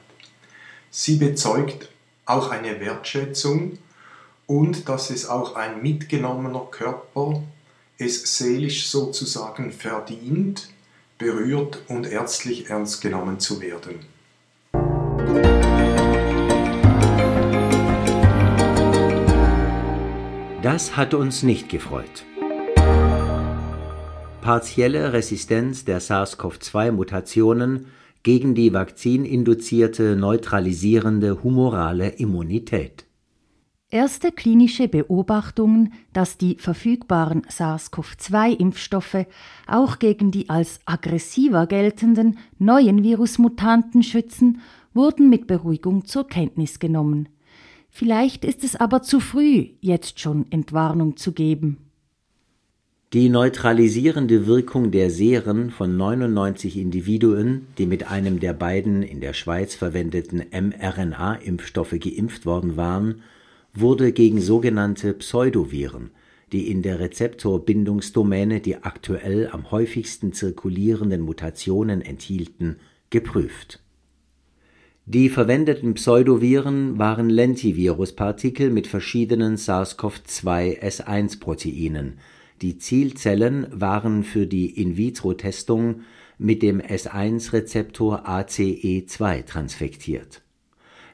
Sie 0.89 1.17
bezeugt 1.17 1.89
auch 2.25 2.51
eine 2.51 2.79
Wertschätzung 2.79 3.77
und 4.47 4.87
dass 4.87 5.09
es 5.09 5.27
auch 5.27 5.55
ein 5.55 5.81
mitgenommener 5.81 6.67
Körper 6.71 7.43
es 7.97 8.37
seelisch 8.37 8.87
sozusagen 8.87 9.73
verdient, 9.73 10.69
berührt 11.17 11.83
und 11.87 12.07
ärztlich 12.07 12.69
ernst 12.69 13.01
genommen 13.01 13.39
zu 13.39 13.61
werden. 13.61 13.99
Das 20.61 20.97
hat 20.97 21.13
uns 21.13 21.43
nicht 21.43 21.69
gefreut. 21.69 22.25
Partielle 24.41 25.13
Resistenz 25.13 25.85
der 25.85 26.01
SARS-CoV-2-Mutationen 26.01 27.85
gegen 28.23 28.55
die 28.55 28.73
vakzininduzierte 28.73 30.15
neutralisierende 30.15 31.43
humorale 31.43 32.09
Immunität. 32.09 33.04
Erste 33.95 34.33
klinische 34.33 34.89
Beobachtungen, 34.89 35.93
dass 36.11 36.37
die 36.37 36.55
verfügbaren 36.55 37.43
SARS-CoV-2-Impfstoffe 37.47 39.25
auch 39.67 39.99
gegen 39.99 40.31
die 40.31 40.49
als 40.49 40.81
aggressiver 40.83 41.65
geltenden 41.65 42.37
neuen 42.59 43.03
Virusmutanten 43.03 44.03
schützen, 44.03 44.59
wurden 44.93 45.29
mit 45.29 45.47
Beruhigung 45.47 46.03
zur 46.03 46.27
Kenntnis 46.27 46.79
genommen. 46.79 47.29
Vielleicht 47.89 48.43
ist 48.43 48.65
es 48.65 48.75
aber 48.75 49.01
zu 49.01 49.21
früh, 49.21 49.67
jetzt 49.79 50.19
schon 50.19 50.51
Entwarnung 50.51 51.15
zu 51.15 51.31
geben. 51.31 51.77
Die 53.13 53.29
neutralisierende 53.29 54.45
Wirkung 54.45 54.91
der 54.91 55.09
Seren 55.09 55.69
von 55.69 55.95
99 55.95 56.75
Individuen, 56.75 57.67
die 57.77 57.85
mit 57.85 58.11
einem 58.11 58.41
der 58.41 58.51
beiden 58.51 59.03
in 59.03 59.21
der 59.21 59.31
Schweiz 59.31 59.73
verwendeten 59.73 60.43
mRNA-Impfstoffe 60.51 61.95
geimpft 61.97 62.45
worden 62.45 62.75
waren, 62.75 63.21
wurde 63.75 64.13
gegen 64.13 64.41
sogenannte 64.41 65.13
Pseudoviren, 65.13 66.09
die 66.51 66.71
in 66.71 66.81
der 66.81 66.99
Rezeptorbindungsdomäne 66.99 68.61
die 68.61 68.83
aktuell 68.83 69.49
am 69.51 69.69
häufigsten 69.71 70.33
zirkulierenden 70.33 71.21
Mutationen 71.21 72.01
enthielten, 72.01 72.77
geprüft. 73.09 73.81
Die 75.05 75.29
verwendeten 75.29 75.93
Pseudoviren 75.93 76.97
waren 76.97 77.29
Lentiviruspartikel 77.29 78.71
mit 78.71 78.87
verschiedenen 78.87 79.57
SARS-CoV-2-S1-Proteinen. 79.57 82.19
Die 82.61 82.77
Zielzellen 82.77 83.67
waren 83.71 84.23
für 84.23 84.47
die 84.47 84.81
In-vitro-Testung 84.81 86.01
mit 86.37 86.61
dem 86.63 86.81
S1-Rezeptor 86.81 88.27
ACE2 88.27 89.45
transfektiert 89.45 90.44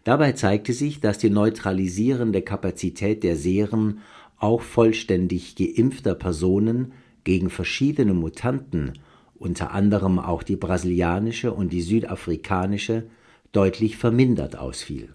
Dabei 0.03 0.31
zeigte 0.31 0.73
sich, 0.73 0.99
dass 0.99 1.19
die 1.19 1.29
neutralisierende 1.29 2.41
Kapazität 2.41 3.23
der 3.23 3.35
Seren 3.35 3.99
auch 4.37 4.61
vollständig 4.61 5.55
geimpfter 5.55 6.15
Personen 6.15 6.93
gegen 7.23 7.49
verschiedene 7.51 8.13
Mutanten, 8.13 8.93
unter 9.35 9.71
anderem 9.71 10.17
auch 10.17 10.41
die 10.43 10.55
brasilianische 10.55 11.53
und 11.53 11.71
die 11.71 11.81
südafrikanische, 11.81 13.07
deutlich 13.51 13.97
vermindert 13.97 14.55
ausfiel. 14.57 15.09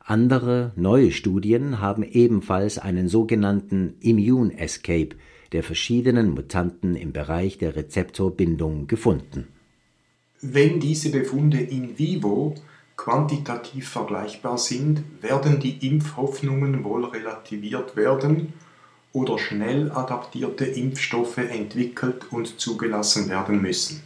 Andere 0.00 0.72
neue 0.76 1.10
Studien 1.12 1.80
haben 1.80 2.02
ebenfalls 2.02 2.78
einen 2.78 3.08
sogenannten 3.08 3.94
Immune 4.00 4.56
Escape 4.58 5.16
der 5.52 5.62
verschiedenen 5.62 6.30
Mutanten 6.30 6.94
im 6.94 7.12
Bereich 7.12 7.58
der 7.58 7.74
Rezeptorbindung 7.74 8.86
gefunden. 8.86 9.48
Wenn 10.42 10.78
diese 10.78 11.10
Befunde 11.10 11.58
in 11.58 11.98
vivo 11.98 12.54
quantitativ 12.96 13.88
vergleichbar 13.88 14.58
sind, 14.58 15.22
werden 15.22 15.60
die 15.60 15.86
Impfhoffnungen 15.86 16.84
wohl 16.84 17.04
relativiert 17.06 17.96
werden 17.96 18.52
oder 19.12 19.38
schnell 19.38 19.90
adaptierte 19.92 20.64
Impfstoffe 20.64 21.38
entwickelt 21.38 22.32
und 22.32 22.60
zugelassen 22.60 23.28
werden 23.28 23.60
müssen. 23.62 24.02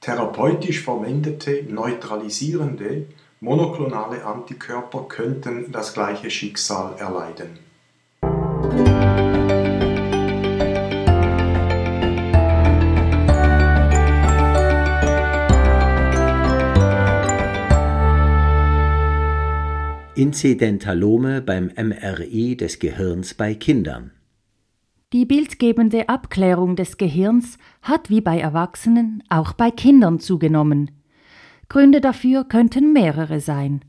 Therapeutisch 0.00 0.82
verwendete 0.82 1.64
neutralisierende 1.68 3.06
monoklonale 3.40 4.24
Antikörper 4.24 5.06
könnten 5.08 5.72
das 5.72 5.92
gleiche 5.94 6.30
Schicksal 6.30 6.96
erleiden. 6.98 7.69
Inzidentalome 20.20 21.40
beim 21.40 21.70
MRI 21.74 22.54
des 22.54 22.78
Gehirns 22.78 23.32
bei 23.32 23.54
Kindern. 23.54 24.10
Die 25.14 25.24
bildgebende 25.24 26.10
Abklärung 26.10 26.76
des 26.76 26.98
Gehirns 26.98 27.56
hat 27.80 28.10
wie 28.10 28.20
bei 28.20 28.38
Erwachsenen 28.38 29.22
auch 29.30 29.54
bei 29.54 29.70
Kindern 29.70 30.20
zugenommen. 30.20 30.90
Gründe 31.70 32.02
dafür 32.02 32.44
könnten 32.44 32.92
mehrere 32.92 33.40
sein. 33.40 33.80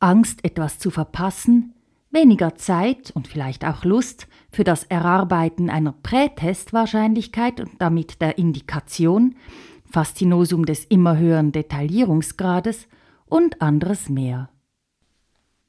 Angst, 0.00 0.44
etwas 0.44 0.80
zu 0.80 0.90
verpassen, 0.90 1.74
weniger 2.10 2.56
Zeit 2.56 3.12
und 3.12 3.28
vielleicht 3.28 3.64
auch 3.64 3.84
Lust 3.84 4.26
für 4.50 4.64
das 4.64 4.82
Erarbeiten 4.82 5.70
einer 5.70 5.92
Prätestwahrscheinlichkeit 6.02 7.60
und 7.60 7.70
damit 7.78 8.20
der 8.20 8.36
Indikation, 8.36 9.36
Faszinosum 9.84 10.66
des 10.66 10.86
immer 10.86 11.18
höheren 11.18 11.52
Detaillierungsgrades 11.52 12.88
und 13.26 13.62
anderes 13.62 14.08
mehr. 14.08 14.50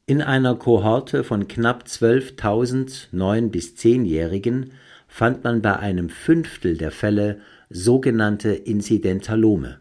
In 0.09 0.21
einer 0.23 0.55
Kohorte 0.55 1.23
von 1.23 1.47
knapp 1.47 1.83
12.000 1.83 3.13
9- 3.13 3.49
bis 3.49 3.75
10-Jährigen 3.75 4.71
fand 5.07 5.43
man 5.43 5.61
bei 5.61 5.77
einem 5.77 6.09
Fünftel 6.09 6.77
der 6.77 6.89
Fälle 6.89 7.41
sogenannte 7.69 8.49
Inzidentalome. 8.49 9.79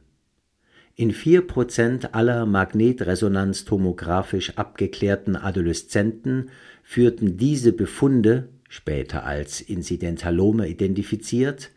In 0.96 1.12
vier 1.12 1.46
Prozent 1.46 2.14
aller 2.14 2.44
magnetresonanztomographisch 2.44 4.58
abgeklärten 4.58 5.34
Adoleszenten 5.34 6.50
führten 6.82 7.38
diese 7.38 7.72
Befunde, 7.72 8.50
später 8.68 9.24
als 9.24 9.62
Inzidentalome 9.62 10.68
identifiziert, 10.68 11.70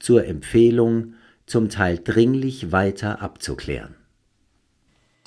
zur 0.00 0.26
Empfehlung, 0.26 1.14
zum 1.46 1.68
Teil 1.68 2.00
dringlich 2.02 2.72
weiter 2.72 3.22
abzuklären. 3.22 3.94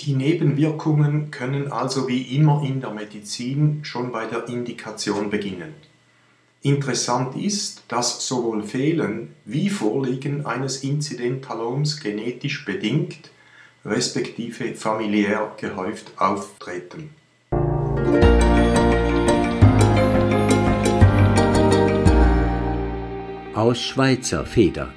Die 0.02 0.14
Nebenwirkungen 0.14 1.32
können 1.32 1.72
also 1.72 2.08
wie 2.08 2.36
immer 2.36 2.64
in 2.64 2.82
der 2.82 2.92
Medizin 2.92 3.80
schon 3.84 4.12
bei 4.12 4.26
der 4.26 4.48
Indikation 4.48 5.30
beginnen. 5.30 5.74
Interessant 6.62 7.36
ist, 7.36 7.84
dass 7.88 8.28
sowohl 8.28 8.64
Fehlen 8.64 9.36
wie 9.46 9.70
Vorliegen 9.70 10.46
eines 10.46 10.84
Inzidentaloms 10.84 12.00
genetisch 12.02 12.66
bedingt 12.66 13.30
respektive 13.86 14.74
familiär 14.74 15.54
gehäuft 15.58 16.12
auftreten. 16.18 17.12
Aus 23.54 23.80
Schweizer 23.80 24.46
Feder 24.46 24.92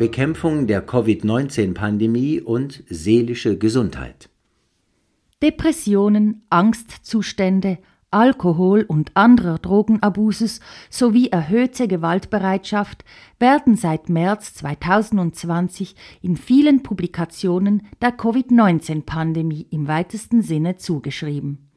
Bekämpfung 0.00 0.66
der 0.66 0.80
Covid-19-Pandemie 0.80 2.40
und 2.40 2.84
seelische 2.88 3.58
Gesundheit. 3.58 4.30
Depressionen, 5.42 6.40
Angstzustände, 6.48 7.76
Alkohol- 8.10 8.86
und 8.88 9.14
anderer 9.14 9.58
Drogenabuses 9.58 10.60
sowie 10.88 11.28
erhöhte 11.28 11.86
Gewaltbereitschaft 11.86 13.04
werden 13.38 13.76
seit 13.76 14.08
März 14.08 14.54
2020 14.54 15.94
in 16.22 16.38
vielen 16.38 16.82
Publikationen 16.82 17.82
der 18.00 18.12
Covid-19-Pandemie 18.12 19.66
im 19.68 19.86
weitesten 19.86 20.40
Sinne 20.40 20.76
zugeschrieben. 20.76 21.69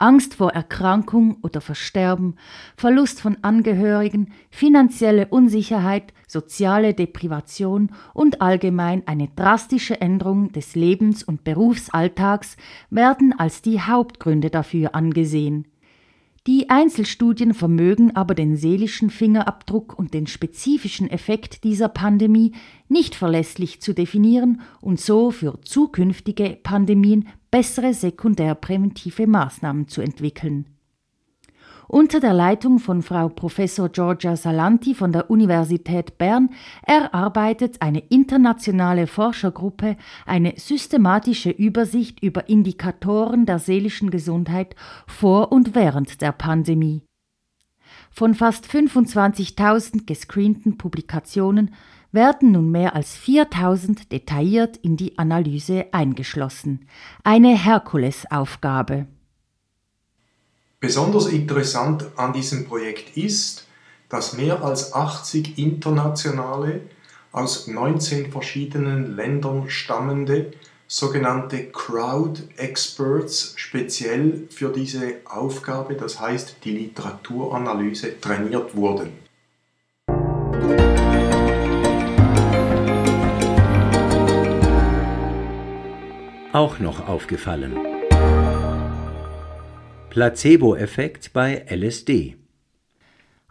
Angst 0.00 0.34
vor 0.34 0.52
Erkrankung 0.52 1.38
oder 1.42 1.60
Versterben, 1.60 2.36
Verlust 2.76 3.20
von 3.20 3.36
Angehörigen, 3.42 4.32
finanzielle 4.48 5.26
Unsicherheit, 5.26 6.12
soziale 6.28 6.94
Deprivation 6.94 7.90
und 8.14 8.40
allgemein 8.40 9.02
eine 9.08 9.28
drastische 9.34 10.00
Änderung 10.00 10.52
des 10.52 10.76
Lebens- 10.76 11.24
und 11.24 11.42
Berufsalltags 11.42 12.56
werden 12.90 13.34
als 13.36 13.60
die 13.60 13.80
Hauptgründe 13.80 14.50
dafür 14.50 14.94
angesehen. 14.94 15.66
Die 16.48 16.70
Einzelstudien 16.70 17.52
vermögen 17.52 18.16
aber 18.16 18.34
den 18.34 18.56
seelischen 18.56 19.10
Fingerabdruck 19.10 19.98
und 19.98 20.14
den 20.14 20.26
spezifischen 20.26 21.10
Effekt 21.10 21.62
dieser 21.62 21.90
Pandemie 21.90 22.52
nicht 22.88 23.14
verlässlich 23.14 23.82
zu 23.82 23.92
definieren 23.92 24.62
und 24.80 24.98
so 24.98 25.30
für 25.30 25.60
zukünftige 25.60 26.56
Pandemien 26.62 27.28
bessere 27.50 27.94
sekundärpräventive 27.94 29.26
Maßnahmen 29.26 29.88
zu 29.88 30.00
entwickeln. 30.00 30.66
Unter 31.90 32.20
der 32.20 32.34
Leitung 32.34 32.80
von 32.80 33.00
Frau 33.00 33.30
Professor 33.30 33.88
Giorgia 33.88 34.36
Salanti 34.36 34.94
von 34.94 35.10
der 35.10 35.30
Universität 35.30 36.18
Bern 36.18 36.50
erarbeitet 36.82 37.80
eine 37.80 38.00
internationale 38.00 39.06
Forschergruppe 39.06 39.96
eine 40.26 40.52
systematische 40.58 41.48
Übersicht 41.48 42.22
über 42.22 42.50
Indikatoren 42.50 43.46
der 43.46 43.58
seelischen 43.58 44.10
Gesundheit 44.10 44.76
vor 45.06 45.50
und 45.50 45.74
während 45.74 46.20
der 46.20 46.32
Pandemie. 46.32 47.04
Von 48.10 48.34
fast 48.34 48.66
25.000 48.66 50.04
gescreenten 50.04 50.76
Publikationen 50.76 51.74
werden 52.12 52.52
nun 52.52 52.70
mehr 52.70 52.94
als 52.94 53.16
4000 53.16 54.10
detailliert 54.12 54.76
in 54.78 54.96
die 54.96 55.18
Analyse 55.18 55.86
eingeschlossen. 55.92 56.88
Eine 57.24 57.56
Herkulesaufgabe. 57.56 59.06
Besonders 60.80 61.26
interessant 61.26 62.06
an 62.16 62.32
diesem 62.32 62.66
Projekt 62.66 63.16
ist, 63.16 63.66
dass 64.08 64.36
mehr 64.36 64.62
als 64.62 64.92
80 64.92 65.58
internationale, 65.58 66.82
aus 67.30 67.66
19 67.66 68.32
verschiedenen 68.32 69.14
Ländern 69.14 69.68
stammende 69.68 70.52
sogenannte 70.86 71.66
Crowd 71.70 72.42
Experts 72.56 73.52
speziell 73.56 74.48
für 74.50 74.70
diese 74.70 75.16
Aufgabe, 75.26 75.94
das 75.94 76.18
heißt 76.18 76.56
die 76.64 76.70
Literaturanalyse, 76.70 78.18
trainiert 78.20 78.74
wurden. 78.74 79.12
Auch 86.58 86.80
noch 86.80 87.06
aufgefallen. 87.06 87.76
Placebo-Effekt 90.10 91.32
bei 91.32 91.64
LSD. 91.70 92.36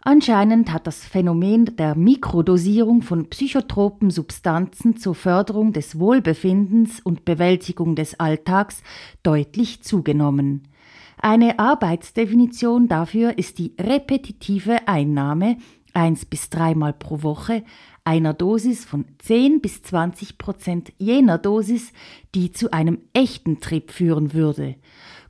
Anscheinend 0.02 0.74
hat 0.74 0.86
das 0.86 1.06
Phänomen 1.06 1.74
der 1.76 1.94
Mikrodosierung 1.94 3.00
von 3.00 3.30
psychotropen 3.30 4.10
Substanzen 4.10 4.98
zur 4.98 5.14
Förderung 5.14 5.72
des 5.72 5.98
Wohlbefindens 5.98 7.00
und 7.00 7.24
Bewältigung 7.24 7.94
des 7.96 8.20
Alltags 8.20 8.82
deutlich 9.22 9.82
zugenommen. 9.82 10.68
Eine 11.16 11.58
Arbeitsdefinition 11.58 12.88
dafür 12.88 13.38
ist 13.38 13.58
die 13.58 13.72
repetitive 13.80 14.86
Einnahme 14.86 15.56
eins 15.94 16.26
bis 16.26 16.50
dreimal 16.50 16.92
pro 16.92 17.22
Woche 17.22 17.64
einer 18.08 18.34
Dosis 18.34 18.84
von 18.84 19.04
10 19.18 19.60
bis 19.60 19.82
20 19.82 20.38
Prozent 20.38 20.92
jener 20.98 21.38
Dosis, 21.38 21.92
die 22.34 22.50
zu 22.50 22.72
einem 22.72 22.98
echten 23.12 23.60
Trip 23.60 23.90
führen 23.90 24.32
würde 24.32 24.74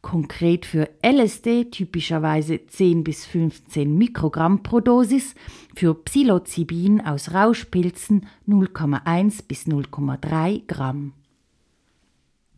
konkret 0.02 0.66
für 0.66 0.88
LSD 1.02 1.66
typischerweise 1.70 2.66
10 2.66 3.04
bis 3.04 3.26
15 3.26 3.96
Mikrogramm 3.96 4.62
pro 4.62 4.80
Dosis, 4.80 5.34
für 5.74 5.94
Psilocybin 5.94 7.00
aus 7.00 7.34
Rauschpilzen 7.34 8.26
0,1 8.46 9.42
bis 9.46 9.66
0,3 9.66 10.62
Gramm. 10.66 11.12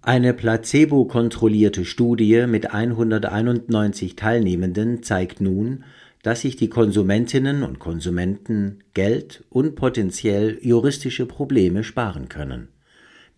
Eine 0.02 0.33
placebo-kontrollierte 0.33 1.85
Studie 1.85 2.46
mit 2.46 2.72
191 2.72 4.16
Teilnehmenden 4.16 5.02
zeigt 5.02 5.40
nun, 5.40 5.85
dass 6.22 6.42
sich 6.42 6.56
die 6.56 6.68
Konsumentinnen 6.68 7.62
und 7.62 7.78
Konsumenten 7.78 8.85
Geld 8.94 9.44
und 9.48 9.74
potenziell 9.74 10.59
juristische 10.62 11.26
Probleme 11.26 11.83
sparen 11.85 12.28
können. 12.28 12.68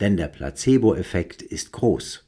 Denn 0.01 0.17
der 0.17 0.29
Placebo-Effekt 0.29 1.43
ist 1.43 1.73
groß. 1.73 2.25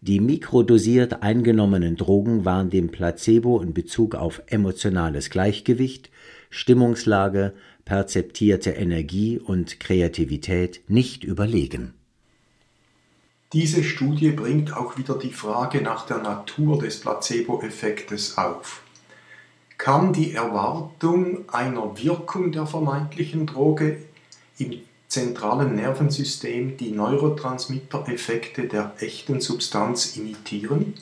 Die 0.00 0.20
mikrodosiert 0.20 1.22
eingenommenen 1.22 1.96
Drogen 1.96 2.44
waren 2.44 2.68
dem 2.68 2.90
Placebo 2.90 3.60
in 3.60 3.72
Bezug 3.72 4.14
auf 4.14 4.42
emotionales 4.48 5.30
Gleichgewicht, 5.30 6.10
Stimmungslage, 6.50 7.54
perzeptierte 7.84 8.70
Energie 8.70 9.38
und 9.38 9.80
Kreativität 9.80 10.82
nicht 10.88 11.24
überlegen. 11.24 11.94
Diese 13.52 13.84
Studie 13.84 14.30
bringt 14.30 14.76
auch 14.76 14.98
wieder 14.98 15.16
die 15.16 15.32
Frage 15.32 15.80
nach 15.80 16.04
der 16.06 16.18
Natur 16.18 16.80
des 16.80 17.00
Placebo-Effektes 17.00 18.36
auf. 18.36 18.83
Kann 19.84 20.12
die 20.14 20.32
Erwartung 20.32 21.44
einer 21.52 22.02
Wirkung 22.02 22.50
der 22.52 22.66
vermeintlichen 22.66 23.46
Droge 23.46 23.98
im 24.56 24.78
zentralen 25.08 25.74
Nervensystem 25.74 26.78
die 26.78 26.92
Neurotransmitter-Effekte 26.92 28.66
der 28.66 28.94
echten 28.98 29.42
Substanz 29.42 30.16
imitieren? 30.16 30.94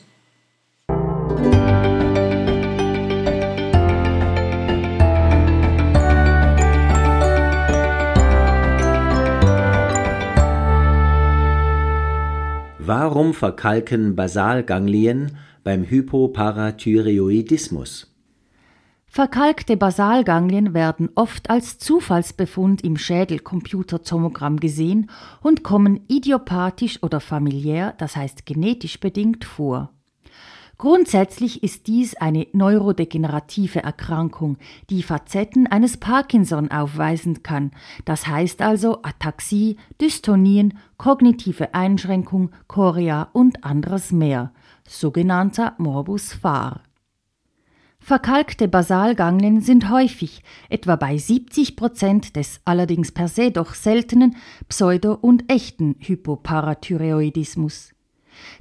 Warum 12.81 13.33
verkalken 13.33 14.17
Basalganglien 14.17 15.39
beim 15.63 15.85
Hypoparathyreoidismus? 15.85 18.12
Verkalkte 19.15 19.77
Basalganglien 19.77 20.73
werden 20.73 21.11
oft 21.17 21.51
als 21.51 21.77
Zufallsbefund 21.77 22.83
im 22.83 22.97
Schädelcomputertomogramm 22.97 24.59
gesehen 24.59 25.11
und 25.43 25.63
kommen 25.63 26.01
idiopathisch 26.09 27.03
oder 27.03 27.21
familiär, 27.21 27.93
das 27.99 28.17
heißt 28.17 28.47
genetisch 28.47 29.01
bedingt 29.01 29.45
vor. 29.45 29.91
Grundsätzlich 30.79 31.63
ist 31.63 31.89
dies 31.89 32.15
eine 32.15 32.47
neurodegenerative 32.55 33.83
Erkrankung, 33.83 34.57
die 34.89 35.03
Facetten 35.03 35.67
eines 35.67 35.99
Parkinson 35.99 36.71
aufweisen 36.71 37.43
kann, 37.43 37.73
das 38.07 38.27
heißt 38.27 38.63
also 38.63 39.03
Ataxie, 39.03 39.77
Dystonien, 40.01 40.79
kognitive 40.97 41.75
Einschränkung, 41.75 42.51
Chorea 42.67 43.29
und 43.35 43.63
anderes 43.63 44.11
mehr, 44.11 44.53
sogenannter 44.89 45.75
Morbus 45.77 46.33
Fahr. 46.33 46.81
Verkalkte 48.05 48.67
Basalganglien 48.67 49.61
sind 49.61 49.89
häufig, 49.89 50.43
etwa 50.69 50.97
bei 50.97 51.17
70 51.17 51.77
Prozent 51.77 52.35
des 52.35 52.61
allerdings 52.65 53.13
per 53.13 53.29
se 53.29 53.53
doch 53.53 53.75
seltenen 53.75 54.35
Pseudo- 54.69 55.17
und 55.21 55.51
echten 55.51 55.95
Hypoparathyreoidismus. 56.01 57.93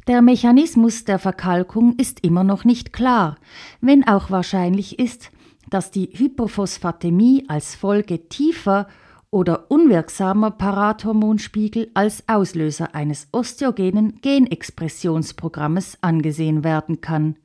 Der 0.08 0.22
Mechanismus 0.22 1.06
der 1.06 1.18
Verkalkung 1.18 1.96
ist 1.96 2.20
immer 2.24 2.44
noch 2.44 2.66
nicht 2.66 2.94
klar, 2.94 3.36
wenn 3.82 4.08
auch 4.08 4.30
wahrscheinlich 4.30 5.00
ist, 5.00 5.32
dass 5.72 5.90
die 5.90 6.12
Hypophosphatämie 6.14 7.46
als 7.48 7.74
Folge 7.74 8.30
tiefer 8.30 8.88
oder 9.32 9.72
unwirksamer 9.72 10.52
Parathormonspiegel 10.52 11.90
als 11.96 12.24
Auslöser 12.28 12.94
eines 12.94 13.28
osteogenen 13.32 14.22
Genexpressionsprogrammes 14.22 15.98
angesehen 16.02 16.64
werden 16.64 17.02
kann. 17.02 17.38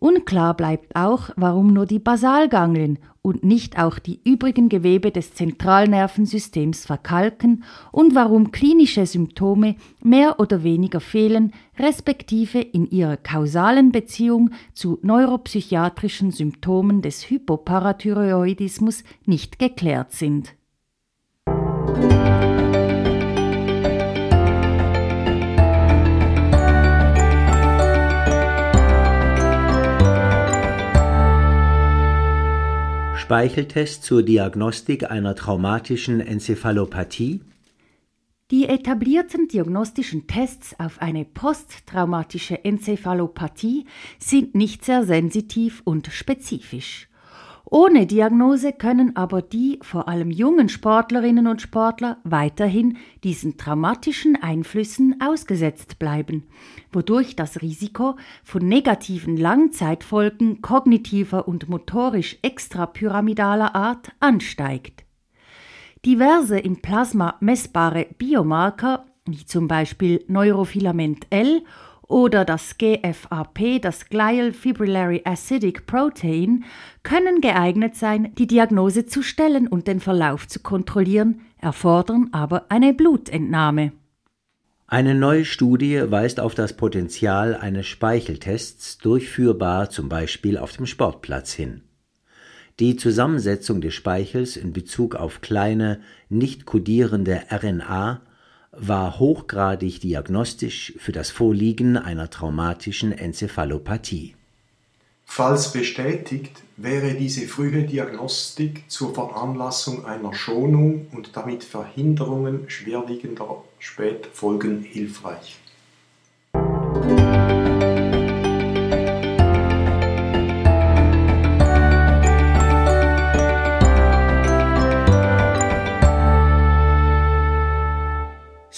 Unklar 0.00 0.54
bleibt 0.54 0.94
auch, 0.94 1.30
warum 1.36 1.72
nur 1.72 1.84
die 1.84 1.98
Basalganglien 1.98 2.98
und 3.20 3.42
nicht 3.42 3.78
auch 3.78 3.98
die 3.98 4.20
übrigen 4.24 4.68
Gewebe 4.68 5.10
des 5.10 5.34
Zentralnervensystems 5.34 6.86
verkalken 6.86 7.64
und 7.90 8.14
warum 8.14 8.52
klinische 8.52 9.06
Symptome 9.06 9.74
mehr 10.02 10.38
oder 10.38 10.62
weniger 10.62 11.00
fehlen, 11.00 11.52
respektive 11.78 12.60
in 12.60 12.88
ihrer 12.88 13.16
kausalen 13.16 13.90
Beziehung 13.90 14.50
zu 14.72 14.98
neuropsychiatrischen 15.02 16.30
Symptomen 16.30 17.02
des 17.02 17.28
Hypoparathyreoidismus 17.28 19.02
nicht 19.26 19.58
geklärt 19.58 20.12
sind. 20.12 20.54
Speicheltest 33.28 34.04
zur 34.04 34.22
Diagnostik 34.22 35.10
einer 35.10 35.34
traumatischen 35.34 36.20
Enzephalopathie? 36.20 37.42
Die 38.50 38.66
etablierten 38.66 39.48
diagnostischen 39.48 40.26
Tests 40.26 40.74
auf 40.80 41.02
eine 41.02 41.26
posttraumatische 41.26 42.64
Enzephalopathie 42.64 43.84
sind 44.18 44.54
nicht 44.54 44.82
sehr 44.82 45.04
sensitiv 45.04 45.82
und 45.84 46.06
spezifisch. 46.06 47.07
Ohne 47.70 48.06
Diagnose 48.06 48.72
können 48.72 49.14
aber 49.14 49.42
die 49.42 49.78
vor 49.82 50.08
allem 50.08 50.30
jungen 50.30 50.70
Sportlerinnen 50.70 51.46
und 51.46 51.60
Sportler 51.60 52.16
weiterhin 52.24 52.96
diesen 53.24 53.58
traumatischen 53.58 54.42
Einflüssen 54.42 55.20
ausgesetzt 55.20 55.98
bleiben, 55.98 56.44
wodurch 56.92 57.36
das 57.36 57.60
Risiko 57.60 58.16
von 58.42 58.66
negativen 58.66 59.36
Langzeitfolgen 59.36 60.62
kognitiver 60.62 61.46
und 61.46 61.68
motorisch 61.68 62.38
extrapyramidaler 62.40 63.74
Art 63.74 64.12
ansteigt. 64.18 65.04
Diverse 66.06 66.58
im 66.58 66.80
Plasma 66.80 67.36
messbare 67.40 68.06
Biomarker, 68.16 69.04
wie 69.26 69.44
zum 69.44 69.68
Beispiel 69.68 70.24
Neurofilament 70.26 71.26
L 71.28 71.62
oder 72.08 72.44
das 72.44 72.76
GFAP, 72.78 73.80
das 73.80 74.06
Glial 74.06 74.52
Fibrillary 74.52 75.22
Acidic 75.24 75.86
Protein, 75.86 76.64
können 77.02 77.40
geeignet 77.40 77.94
sein, 77.94 78.34
die 78.36 78.46
Diagnose 78.46 79.06
zu 79.06 79.22
stellen 79.22 79.68
und 79.68 79.86
den 79.86 80.00
Verlauf 80.00 80.48
zu 80.48 80.60
kontrollieren, 80.60 81.42
erfordern 81.58 82.30
aber 82.32 82.66
eine 82.70 82.94
Blutentnahme. 82.94 83.92
Eine 84.86 85.14
neue 85.14 85.44
Studie 85.44 86.02
weist 86.10 86.40
auf 86.40 86.54
das 86.54 86.72
Potenzial 86.72 87.54
eines 87.54 87.86
Speicheltests, 87.86 88.96
durchführbar 88.96 89.90
zum 89.90 90.08
Beispiel 90.08 90.56
auf 90.56 90.72
dem 90.72 90.86
Sportplatz 90.86 91.52
hin. 91.52 91.82
Die 92.80 92.96
Zusammensetzung 92.96 93.82
des 93.82 93.92
Speichels 93.92 94.56
in 94.56 94.72
Bezug 94.72 95.14
auf 95.14 95.42
kleine, 95.42 96.00
nicht 96.30 96.64
kodierende 96.64 97.42
RNA 97.50 98.22
war 98.80 99.18
hochgradig 99.18 100.00
diagnostisch 100.00 100.94
für 100.98 101.12
das 101.12 101.30
Vorliegen 101.30 101.96
einer 101.96 102.30
traumatischen 102.30 103.12
Enzephalopathie. 103.12 104.34
Falls 105.24 105.72
bestätigt, 105.72 106.62
wäre 106.76 107.12
diese 107.14 107.46
frühe 107.46 107.82
Diagnostik 107.82 108.84
zur 108.88 109.14
Veranlassung 109.14 110.06
einer 110.06 110.32
Schonung 110.32 111.06
und 111.12 111.36
damit 111.36 111.64
Verhinderungen 111.64 112.70
schwerwiegender 112.70 113.62
Spätfolgen 113.78 114.82
hilfreich. 114.82 115.58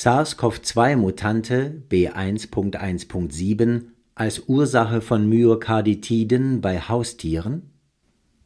SARS-CoV-2-Mutante 0.01 1.83
B1.1.7 1.91 3.83
als 4.15 4.49
Ursache 4.49 5.03
von 5.03 5.29
Myokarditiden 5.29 6.63
bei 6.63 6.81
Haustieren? 6.81 7.71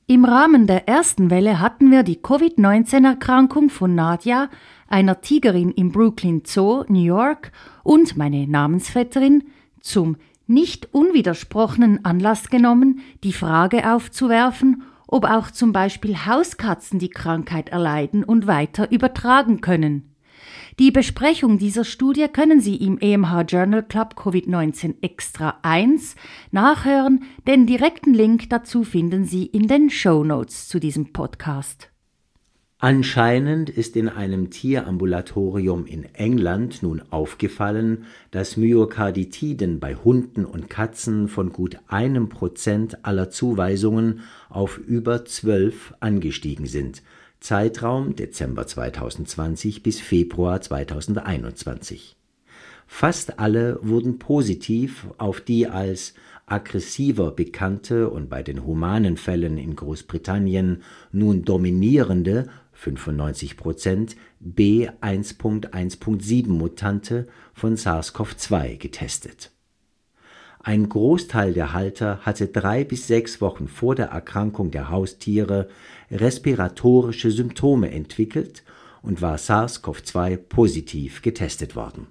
Im 0.09 0.25
Rahmen 0.25 0.67
der 0.67 0.89
ersten 0.89 1.31
Welle 1.31 1.61
hatten 1.61 1.93
wir 1.93 2.03
die 2.03 2.21
Covid-19-Erkrankung 2.21 3.71
von 3.71 3.95
Nadja, 3.95 4.51
einer 4.89 5.21
Tigerin 5.21 5.71
im 5.71 5.93
Brooklyn 5.93 6.43
Zoo, 6.45 6.83
New 6.89 7.05
York, 7.05 7.53
und 7.85 8.17
meine 8.17 8.49
Namensvetterin 8.49 9.45
zum 9.81 10.17
nicht 10.49 10.93
unwidersprochenen 10.93 12.05
Anlass 12.05 12.51
genommen, 12.51 12.99
die 13.23 13.33
Frage 13.33 13.95
aufzuwerfen, 13.95 14.83
ob 15.07 15.25
auch 15.25 15.53
zum 15.53 15.73
Beispiel 15.73 16.17
Hauskatzen 16.27 16.99
die 16.99 17.11
Krankheit 17.11 17.69
erleiden 17.69 18.25
und 18.25 18.49
weiter 18.49 18.91
übertragen 18.91 19.61
können. 19.61 20.14
Die 20.81 20.91
Besprechung 20.91 21.59
dieser 21.59 21.85
Studie 21.85 22.27
können 22.27 22.61
Sie 22.61 22.75
im 22.75 22.99
EMH 22.99 23.43
Journal 23.47 23.85
Club 23.85 24.17
Covid-19 24.19 24.97
Extra 25.03 25.61
1 25.63 26.17
nachhören. 26.51 27.23
Den 27.47 27.69
direkten 27.69 28.13
Link 28.13 28.51
dazu 28.51 28.83
finden 28.83 29.25
Sie 29.25 29.47
in 29.47 29.69
den 29.69 29.89
Show 29.89 30.25
Notes 30.25 30.67
zu 30.67 30.81
diesem 30.81 31.13
Podcast. 31.13 31.91
Anscheinend 32.79 33.71
ist 33.71 33.95
in 33.95 34.09
einem 34.09 34.51
Tierambulatorium 34.51 35.87
in 35.87 36.13
England 36.13 36.83
nun 36.83 37.03
aufgefallen, 37.09 38.07
dass 38.33 38.57
Myokarditiden 38.57 39.79
bei 39.79 39.95
Hunden 39.95 40.45
und 40.45 40.69
Katzen 40.69 41.29
von 41.29 41.53
gut 41.53 41.79
einem 41.87 42.29
Prozent 42.29 43.05
aller 43.05 43.31
Zuweisungen 43.31 44.23
auf 44.49 44.79
über 44.79 45.25
zwölf 45.25 45.95
angestiegen 46.01 46.67
sind– 46.67 47.01
Zeitraum 47.45 48.17
Dezember 48.17 48.67
2020 48.67 49.83
bis 49.83 50.01
Februar 50.01 50.63
2021. 50.63 52.17
Fast 52.87 53.39
alle 53.39 53.79
wurden 53.83 54.19
positiv 54.19 55.09
auf 55.19 55.43
die 55.43 55.69
als 55.69 56.15
aggressiver 56.47 57.33
bekannte 57.33 58.09
und 58.09 58.31
bei 58.31 58.43
den 58.43 58.65
humanen 58.65 59.19
Fällen 59.19 59.59
in 59.59 59.77
Großbritannien 59.77 60.85
nun 61.13 61.45
dominierende 61.45 62.49
95% 62.83 64.17
B1.1.7 64.43 66.49
Mutante 66.49 67.27
von 67.53 67.77
SARS-CoV-2 67.77 68.79
getestet 68.79 69.54
ein 70.65 70.89
Großteil 70.89 71.53
der 71.53 71.75
Halter 71.75 72.21
hatte 72.23 72.49
drei 72.49 72.85
bis 72.85 73.07
sechs 73.07 73.43
Wochen 73.43 73.69
vor 73.69 73.95
der 73.95 74.07
Erkrankung 74.07 74.71
der 74.71 74.89
Haustiere 74.89 75.69
respiratorische 76.11 77.31
Symptome 77.31 77.91
entwickelt 77.91 78.63
und 79.03 79.21
war 79.21 79.37
SARS-CoV-2 79.37 80.39
positiv 80.39 81.21
getestet 81.21 81.77
worden. 81.77 82.07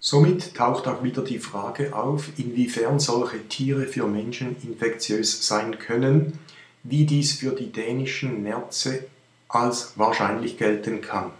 Somit 0.00 0.54
taucht 0.54 0.88
auch 0.88 1.02
wieder 1.02 1.22
die 1.22 1.38
Frage 1.38 1.94
auf, 1.94 2.30
inwiefern 2.38 2.98
solche 2.98 3.46
Tiere 3.48 3.86
für 3.86 4.06
Menschen 4.06 4.56
infektiös 4.62 5.46
sein 5.46 5.78
können, 5.78 6.38
wie 6.82 7.04
dies 7.04 7.34
für 7.34 7.50
die 7.50 7.70
dänischen 7.70 8.42
Nerze 8.42 9.04
als 9.48 9.92
wahrscheinlich 9.96 10.56
gelten 10.56 11.02
kann. 11.02 11.30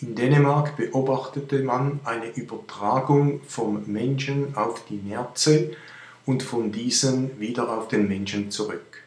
In 0.00 0.14
Dänemark 0.14 0.76
beobachtete 0.76 1.64
man 1.64 1.98
eine 2.04 2.28
Übertragung 2.36 3.40
vom 3.48 3.82
Menschen 3.86 4.56
auf 4.56 4.84
die 4.88 4.94
Nerze 4.94 5.72
und 6.24 6.44
von 6.44 6.70
diesen 6.70 7.40
wieder 7.40 7.76
auf 7.76 7.88
den 7.88 8.06
Menschen 8.06 8.48
zurück. 8.52 9.02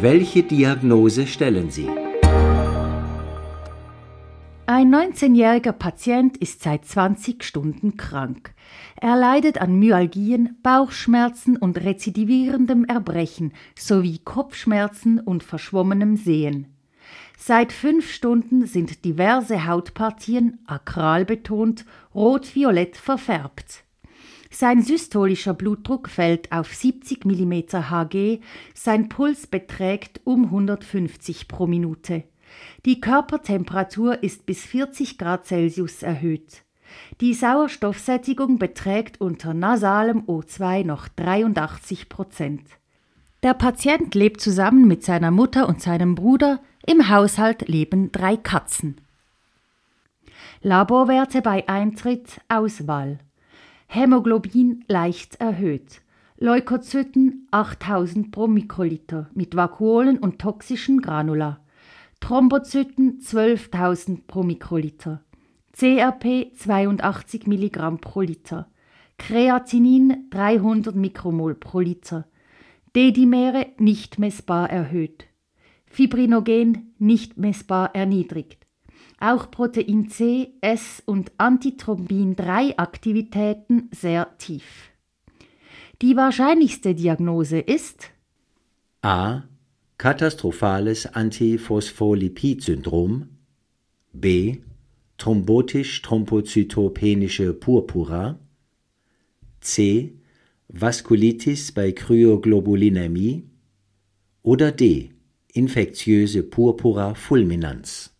Welche 0.00 0.44
Diagnose 0.44 1.26
stellen 1.26 1.72
Sie? 1.72 1.88
Ein 4.64 4.94
19-jähriger 4.94 5.72
Patient 5.72 6.36
ist 6.36 6.62
seit 6.62 6.84
20 6.84 7.42
Stunden 7.42 7.96
krank. 7.96 8.54
Er 8.94 9.16
leidet 9.16 9.60
an 9.60 9.76
Myalgien, 9.76 10.56
Bauchschmerzen 10.62 11.56
und 11.56 11.82
rezidivierendem 11.82 12.84
Erbrechen 12.84 13.52
sowie 13.76 14.20
Kopfschmerzen 14.20 15.18
und 15.18 15.42
verschwommenem 15.42 16.16
Sehen. 16.16 16.68
Seit 17.36 17.72
fünf 17.72 18.08
Stunden 18.12 18.66
sind 18.66 19.04
diverse 19.04 19.66
Hautpartien, 19.66 20.60
akral 20.66 21.24
betont, 21.24 21.84
rot-violett 22.14 22.96
verfärbt. 22.96 23.82
Sein 24.48 24.80
systolischer 24.80 25.54
Blutdruck 25.54 26.08
fällt 26.08 26.52
auf 26.52 26.72
70 26.72 27.24
mm 27.24 27.52
Hg, 27.90 28.40
sein 28.74 29.08
Puls 29.08 29.48
beträgt 29.48 30.20
um 30.22 30.44
150 30.44 31.48
pro 31.48 31.66
Minute. 31.66 32.22
Die 32.84 33.00
Körpertemperatur 33.00 34.22
ist 34.22 34.46
bis 34.46 34.64
40 34.64 35.18
Grad 35.18 35.46
Celsius 35.46 36.02
erhöht. 36.02 36.64
Die 37.20 37.34
Sauerstoffsättigung 37.34 38.58
beträgt 38.58 39.20
unter 39.20 39.54
nasalem 39.54 40.22
O2 40.26 40.84
noch 40.84 41.08
83 41.08 42.08
Prozent. 42.08 42.62
Der 43.42 43.54
Patient 43.54 44.14
lebt 44.14 44.40
zusammen 44.40 44.86
mit 44.86 45.04
seiner 45.04 45.30
Mutter 45.30 45.68
und 45.68 45.80
seinem 45.80 46.14
Bruder. 46.14 46.60
Im 46.86 47.08
Haushalt 47.08 47.68
leben 47.68 48.12
drei 48.12 48.36
Katzen. 48.36 49.00
Laborwerte 50.60 51.42
bei 51.42 51.68
Eintritt 51.68 52.40
Auswahl. 52.48 53.18
Hämoglobin 53.86 54.84
leicht 54.86 55.40
erhöht. 55.40 56.02
Leukozyten 56.38 57.48
8000 57.50 58.30
pro 58.30 58.46
Mikroliter 58.46 59.28
mit 59.34 59.56
Vakuolen 59.56 60.18
und 60.18 60.40
toxischen 60.40 61.02
Granula. 61.02 61.61
Thrombozyten 62.22 63.18
12.000 63.18 64.20
pro 64.28 64.44
Mikroliter. 64.44 65.24
CRP 65.72 66.52
82 66.54 67.48
mg 67.48 68.00
pro 68.00 68.20
Liter. 68.20 68.70
Kreatinin 69.18 70.28
300 70.30 70.94
Mikromol 70.94 71.56
pro 71.56 71.80
Liter. 71.80 72.28
Dedimere 72.94 73.66
nicht 73.78 74.20
messbar 74.20 74.70
erhöht. 74.70 75.24
Fibrinogen 75.86 76.94
nicht 77.00 77.38
messbar 77.38 77.92
erniedrigt. 77.92 78.68
Auch 79.18 79.50
Protein 79.50 80.08
C, 80.08 80.52
S 80.60 81.02
und 81.04 81.32
Antithrombin 81.38 82.36
3 82.36 82.78
Aktivitäten 82.78 83.90
sehr 83.90 84.38
tief. 84.38 84.92
Die 86.00 86.14
wahrscheinlichste 86.14 86.94
Diagnose 86.94 87.58
ist 87.58 88.10
A. 89.02 89.42
Katastrophales 90.02 91.06
Antiphospholipid-Syndrom 91.14 93.28
B. 94.12 94.56
Thrombotisch-thrombozytopenische 95.16 97.52
Purpura 97.52 98.40
C. 99.60 100.14
Vaskulitis 100.66 101.70
bei 101.70 101.92
Kryoglobulinämie 101.92 103.44
oder 104.42 104.72
D. 104.72 105.12
Infektiöse 105.52 106.42
Purpura 106.42 107.14
fulminans. 107.14 108.11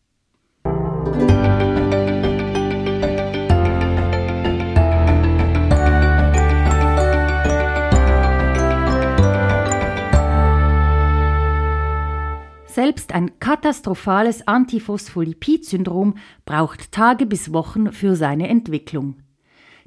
Ein 13.13 13.39
katastrophales 13.41 14.49
Antiphospholipid-Syndrom 14.49 16.15
braucht 16.47 16.93
Tage 16.93 17.27
bis 17.27 17.53
Wochen 17.53 17.93
für 17.93 18.17
seine 18.17 18.49
Entwicklung. 18.49 19.17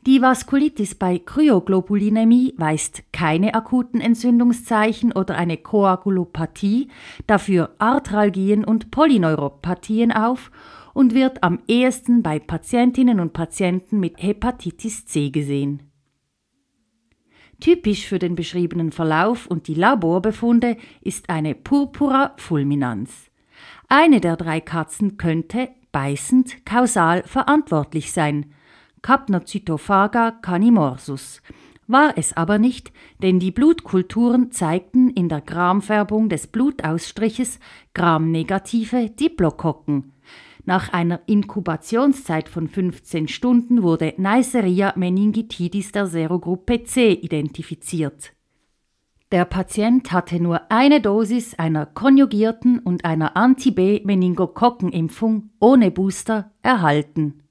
Die 0.06 0.22
Vaskulitis 0.22 0.94
bei 0.94 1.18
Kryoglobulinämie 1.18 2.54
weist 2.58 3.02
keine 3.12 3.56
akuten 3.56 4.00
Entzündungszeichen 4.00 5.12
oder 5.12 5.36
eine 5.36 5.58
Koagulopathie, 5.58 6.90
dafür 7.26 7.72
Arthralgien 7.80 8.64
und 8.64 8.92
Polyneuropathien 8.92 10.12
auf 10.12 10.52
und 10.94 11.16
wird 11.16 11.42
am 11.42 11.60
ehesten 11.68 12.22
bei 12.22 12.38
Patientinnen 12.38 13.20
und 13.20 13.34
Patienten 13.34 14.00
mit 14.00 14.22
Hepatitis 14.22 15.08
C 15.08 15.32
gesehen. 15.32 15.95
Typisch 17.60 18.08
für 18.08 18.20
den 18.20 18.36
beschriebenen 18.36 18.92
Verlauf 18.92 19.48
und 19.48 19.68
die 19.68 19.74
Laborbefunde 19.74 20.78
ist 21.02 21.30
eine 21.30 21.56
Purpura 21.56 22.34
fulminans. 22.38 23.12
Eine 23.88 24.20
der 24.20 24.36
drei 24.36 24.60
Katzen 24.62 25.18
könnte 25.18 25.70
beißend 25.92 26.66
kausal 26.66 27.24
verantwortlich 27.24 28.12
sein– 28.12 28.48
Capnocytophaga 29.06 30.32
canimorsus. 30.42 31.44
War 31.86 32.18
es 32.18 32.36
aber 32.36 32.58
nicht, 32.58 32.92
denn 33.22 33.40
die 33.40 33.52
Blutkulturen 33.52 34.52
zeigten 34.52 35.12
in 35.12 35.30
der 35.30 35.42
Gramfärbung 35.42 36.28
des 36.28 36.48
Blutausstriches 36.48 37.60
gramnegative 37.94 39.12
Diplokokken. 39.12 40.15
Nach 40.68 40.92
einer 40.92 41.22
Inkubationszeit 41.28 42.50
von 42.50 42.68
15 42.68 43.28
Stunden 43.28 43.84
wurde 43.84 44.16
Neisseria 44.18 44.94
meningitidis 44.96 45.92
der 45.92 46.08
Serogruppe 46.08 46.84
C 46.84 47.14
identifiziert. 47.14 48.32
Der 49.32 49.46
Patient 49.46 50.12
hatte 50.12 50.40
nur 50.40 50.72
eine 50.72 51.02
Dosis 51.02 51.54
einer 51.56 51.86
konjugierten 51.86 52.80
und 52.80 53.06
einer 53.06 53.38
Anti-B-Meningokokken-Impfung 53.38 55.52
ohne 55.60 55.92
Booster 55.92 56.52
erhalten. 56.64 57.44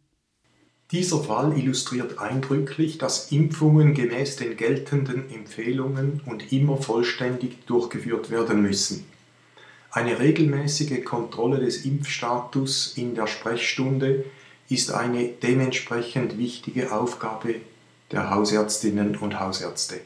Dieser 0.90 1.18
Fall 1.18 1.57
illustriert 1.59 2.18
eindrücklich, 2.18 2.98
dass 2.98 3.33
Impfungen 3.33 3.94
gemäß 3.94 4.37
den 4.37 4.55
geltenden 4.57 5.31
Empfehlungen 5.31 6.20
und 6.27 6.53
immer 6.53 6.77
vollständig 6.77 7.64
durchgeführt 7.66 8.31
werden 8.31 8.62
müssen. 8.62 9.05
Eine 9.96 10.18
regelmäßige 10.18 11.04
Kontrolle 11.04 11.61
des 11.61 11.85
Impfstatus 11.85 12.94
in 12.96 13.14
der 13.14 13.28
Sprechstunde 13.28 14.24
ist 14.68 14.92
eine 14.92 15.28
dementsprechend 15.28 16.37
wichtige 16.37 16.90
Aufgabe 16.92 17.54
der 18.11 18.28
Hausärztinnen 18.30 19.16
und 19.16 19.38
Hausärzte. 19.38 20.00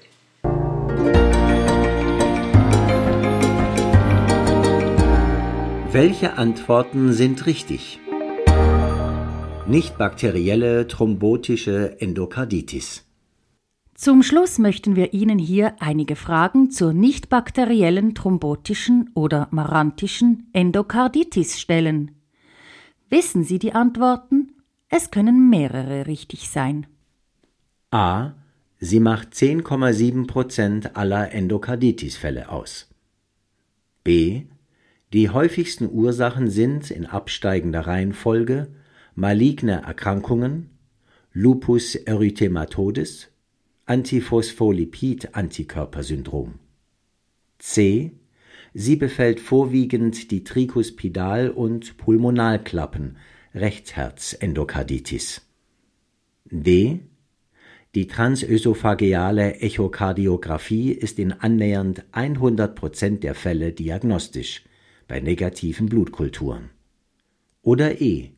Welche 5.90 6.35
Antworten 6.35 7.14
sind 7.14 7.46
richtig? 7.46 7.98
nicht 9.66 9.98
bakterielle 9.98 10.87
thrombotische 10.88 12.01
Endokarditis. 12.01 13.08
Zum 13.98 14.22
Schluss 14.22 14.61
möchten 14.61 14.94
wir 14.94 15.12
Ihnen 15.12 15.40
hier 15.40 15.74
einige 15.80 16.14
Fragen 16.14 16.70
zur 16.70 16.92
nicht 16.92 17.28
bakteriellen 17.28 18.14
thrombotischen 18.14 19.11
oder 19.12 19.48
marantischen 19.50 20.46
Endokarditis 20.52 21.58
stellen. 21.58 22.12
Wissen 23.11 23.42
Sie 23.42 23.58
die 23.58 23.72
Antworten? 23.72 24.52
Es 24.88 25.11
können 25.11 25.50
mehrere 25.50 26.06
richtig 26.06 26.48
sein. 26.48 26.87
A. 27.90 28.34
Sie 28.78 29.00
macht 29.00 29.32
10,7 29.32 30.28
Prozent 30.28 30.94
aller 30.94 31.32
Endokarditis-Fälle 31.32 32.50
aus. 32.50 32.88
B. 34.04 34.42
Die 35.12 35.28
häufigsten 35.30 35.90
Ursachen 35.90 36.50
sind 36.50 36.92
in 36.92 37.04
absteigender 37.04 37.88
Reihenfolge 37.88 38.68
maligne 39.16 39.82
Erkrankungen, 39.82 40.70
Lupus 41.32 41.96
erythematodes, 41.96 43.32
Antiphospholipid-Antikörpersyndrom. 43.89 46.59
C. 47.59 48.12
Sie 48.74 48.97
befällt 48.97 49.41
vorwiegend 49.41 50.30
die 50.30 50.45
Trikuspidal- 50.45 51.49
und 51.49 51.97
Pulmonalklappen, 51.97 53.16
Rechtsherzendokarditis. 53.55 55.41
D. 56.51 57.01
Die 57.95 58.07
transösophageale 58.07 59.61
Echokardiographie 59.61 60.93
ist 60.93 61.18
in 61.18 61.32
annähernd 61.32 62.05
100 62.12 62.74
Prozent 62.74 63.24
der 63.24 63.34
Fälle 63.34 63.72
diagnostisch 63.72 64.64
bei 65.09 65.20
negativen 65.20 65.89
Blutkulturen. 65.89 66.68
Oder 67.62 68.03
E. 68.03 68.32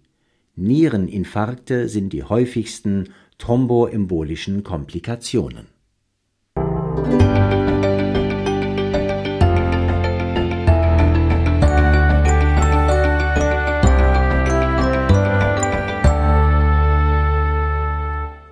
Niereninfarkte 0.54 1.88
sind 1.88 2.12
die 2.12 2.22
häufigsten 2.22 3.08
thromboembolischen 3.40 4.62
Komplikationen. 4.62 5.69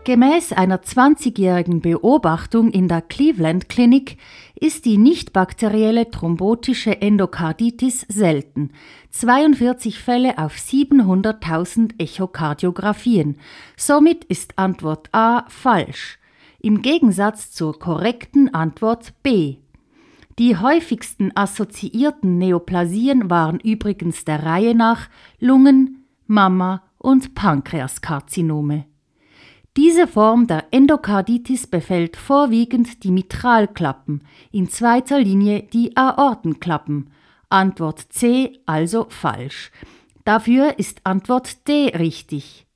Gemäß 0.09 0.55
einer 0.55 0.79
20-jährigen 0.79 1.83
Beobachtung 1.83 2.71
in 2.71 2.89
der 2.89 3.03
Cleveland 3.03 3.69
Clinic 3.69 4.17
ist 4.59 4.87
die 4.87 4.97
nicht 4.97 5.35
bakterielle 5.35 6.11
thrombotische 6.11 7.03
Endokarditis 7.03 8.07
selten. 8.09 8.71
42 9.11 9.99
Fälle 9.99 10.39
auf 10.39 10.55
700.000 10.55 12.01
Echokardiographien. 12.01 13.37
Somit 13.77 14.25
ist 14.25 14.59
Antwort 14.59 15.11
A 15.13 15.45
falsch. 15.51 16.19
Im 16.59 16.81
Gegensatz 16.81 17.51
zur 17.51 17.79
korrekten 17.79 18.55
Antwort 18.55 19.13
B. 19.23 19.57
Die 20.39 20.57
häufigsten 20.57 21.33
assoziierten 21.37 22.39
Neoplasien 22.39 23.29
waren 23.29 23.61
übrigens 23.61 24.25
der 24.25 24.43
Reihe 24.43 24.75
nach 24.75 25.11
Lungen, 25.39 26.07
Mama 26.27 26.83
und 26.97 27.35
Pankreaskarzinome. 27.35 28.87
Diese 29.79 30.09
Form 30.09 30.49
der 30.49 30.65
Endokarditis 30.73 31.69
befällt 31.69 32.17
vorwiegend 32.17 33.05
die 33.05 33.13
Mitralklappen, 33.13 34.25
in 34.51 34.69
zweiter 34.69 35.21
Linie 35.21 35.69
die 35.73 35.97
Aortenklappen. 35.97 37.11
Antwort 37.49 38.01
C 38.09 38.59
also 38.67 39.07
falsch. 39.09 39.71
Dafür 40.25 40.81
ist 40.81 41.03
Antwort 41.05 41.69
D 41.69 41.93
richtig. 41.97 42.67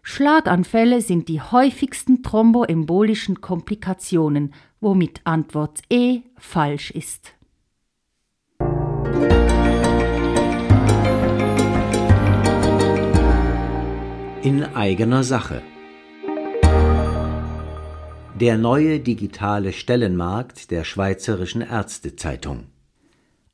Schlaganfälle 0.00 1.02
sind 1.02 1.28
die 1.28 1.42
häufigsten 1.42 2.22
thromboembolischen 2.22 3.42
Komplikationen, 3.42 4.54
womit 4.80 5.20
Antwort 5.24 5.82
E 5.90 6.22
falsch 6.38 6.90
ist. 6.90 7.34
In 14.40 14.64
eigener 14.74 15.22
Sache. 15.22 15.60
Der 18.40 18.58
neue 18.58 19.00
digitale 19.00 19.72
Stellenmarkt 19.72 20.70
der 20.70 20.84
Schweizerischen 20.84 21.62
Ärztezeitung. 21.62 22.64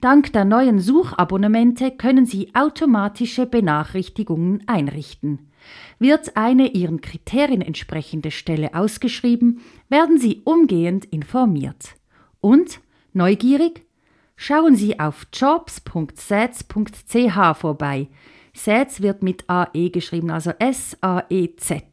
Dank 0.00 0.32
der 0.32 0.46
neuen 0.46 0.80
Suchabonnemente 0.80 1.90
können 1.90 2.24
Sie 2.24 2.54
automatische 2.54 3.44
Benachrichtigungen 3.44 4.62
einrichten. 4.66 5.50
Wird 5.98 6.38
eine 6.38 6.68
Ihren 6.68 7.02
Kriterien 7.02 7.60
entsprechende 7.60 8.30
Stelle 8.30 8.74
ausgeschrieben, 8.74 9.60
werden 9.90 10.18
Sie 10.18 10.40
umgehend 10.44 11.04
informiert. 11.04 11.96
Und, 12.40 12.80
neugierig? 13.12 13.84
Schauen 14.36 14.74
Sie 14.74 14.98
auf 14.98 15.26
jobs.sets.ch 15.34 17.58
vorbei. 17.58 18.08
Sets 18.54 19.02
wird 19.02 19.22
mit 19.22 19.44
AE 19.48 19.90
geschrieben, 19.90 20.30
also 20.30 20.52
S-A-E-Z. 20.58 21.84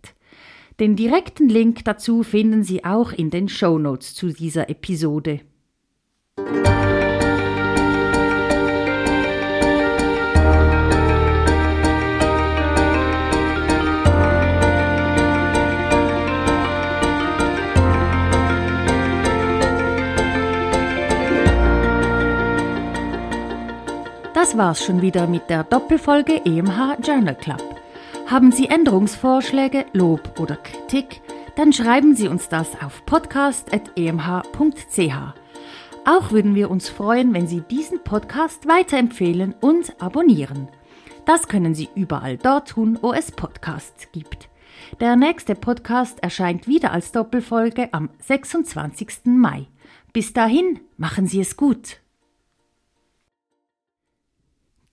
Den 0.79 0.95
direkten 0.95 1.49
Link 1.49 1.83
dazu 1.83 2.23
finden 2.23 2.63
Sie 2.63 2.85
auch 2.85 3.11
in 3.11 3.31
den 3.31 3.49
Show 3.49 3.77
Notes 3.77 4.13
zu 4.13 4.29
dieser 4.29 4.69
Episode. 4.69 5.41
Das 24.47 24.57
war's 24.57 24.85
schon 24.85 25.01
wieder 25.01 25.27
mit 25.27 25.49
der 25.49 25.65
Doppelfolge 25.65 26.45
EMH 26.45 26.99
Journal 27.03 27.35
Club. 27.35 27.61
Haben 28.27 28.53
Sie 28.53 28.67
Änderungsvorschläge, 28.67 29.87
Lob 29.91 30.39
oder 30.39 30.55
Kritik? 30.55 31.19
Dann 31.57 31.73
schreiben 31.73 32.15
Sie 32.15 32.29
uns 32.29 32.47
das 32.47 32.81
auf 32.81 33.05
podcast.emh.ch. 33.05 33.83
Auch 36.05 36.31
würden 36.31 36.55
wir 36.55 36.71
uns 36.71 36.87
freuen, 36.87 37.33
wenn 37.33 37.45
Sie 37.45 37.59
diesen 37.59 38.01
Podcast 38.05 38.69
weiterempfehlen 38.69 39.53
und 39.59 40.01
abonnieren. 40.01 40.69
Das 41.25 41.49
können 41.49 41.75
Sie 41.75 41.89
überall 41.93 42.37
dort 42.37 42.69
tun, 42.69 42.97
wo 43.01 43.11
es 43.11 43.33
Podcasts 43.33 44.13
gibt. 44.13 44.47
Der 45.01 45.17
nächste 45.17 45.55
Podcast 45.55 46.23
erscheint 46.23 46.69
wieder 46.69 46.93
als 46.93 47.11
Doppelfolge 47.11 47.89
am 47.91 48.11
26. 48.19 49.25
Mai. 49.25 49.67
Bis 50.13 50.31
dahin, 50.31 50.79
machen 50.95 51.27
Sie 51.27 51.41
es 51.41 51.57
gut. 51.57 51.99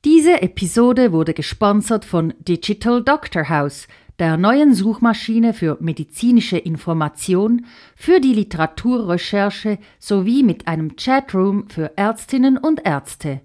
Diese 0.05 0.43
Episode 0.43 1.13
wurde 1.13 1.33
gesponsert 1.33 2.05
von 2.05 2.35
Digital 2.39 3.03
Doctor 3.03 3.49
House, 3.49 3.89
der 4.19 4.37
neuen 4.37 4.75
Suchmaschine 4.75 5.55
für 5.55 5.79
medizinische 5.81 6.59
Information, 6.59 7.65
für 7.97 8.21
die 8.21 8.35
Literaturrecherche 8.35 9.79
sowie 9.99 10.43
mit 10.43 10.69
einem 10.69 10.97
Chatroom 10.97 11.71
für 11.71 11.97
Ärztinnen 11.97 12.59
und 12.59 12.85
Ärzte. 12.85 13.41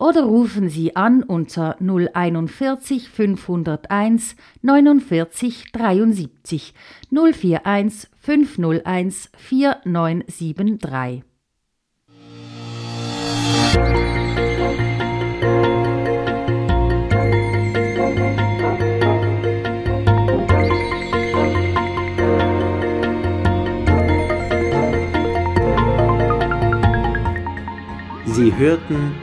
oder 0.04 0.24
rufen 0.26 0.68
Sie 0.68 0.98
an 0.98 1.24
unter 1.24 1.78
041 1.80 3.08
501 3.10 4.36
49 4.62 5.72
73 5.72 6.74
041 7.10 8.10
501 8.20 9.32
4973. 9.38 11.24
Sie 28.26 28.54
hörten 28.58 29.23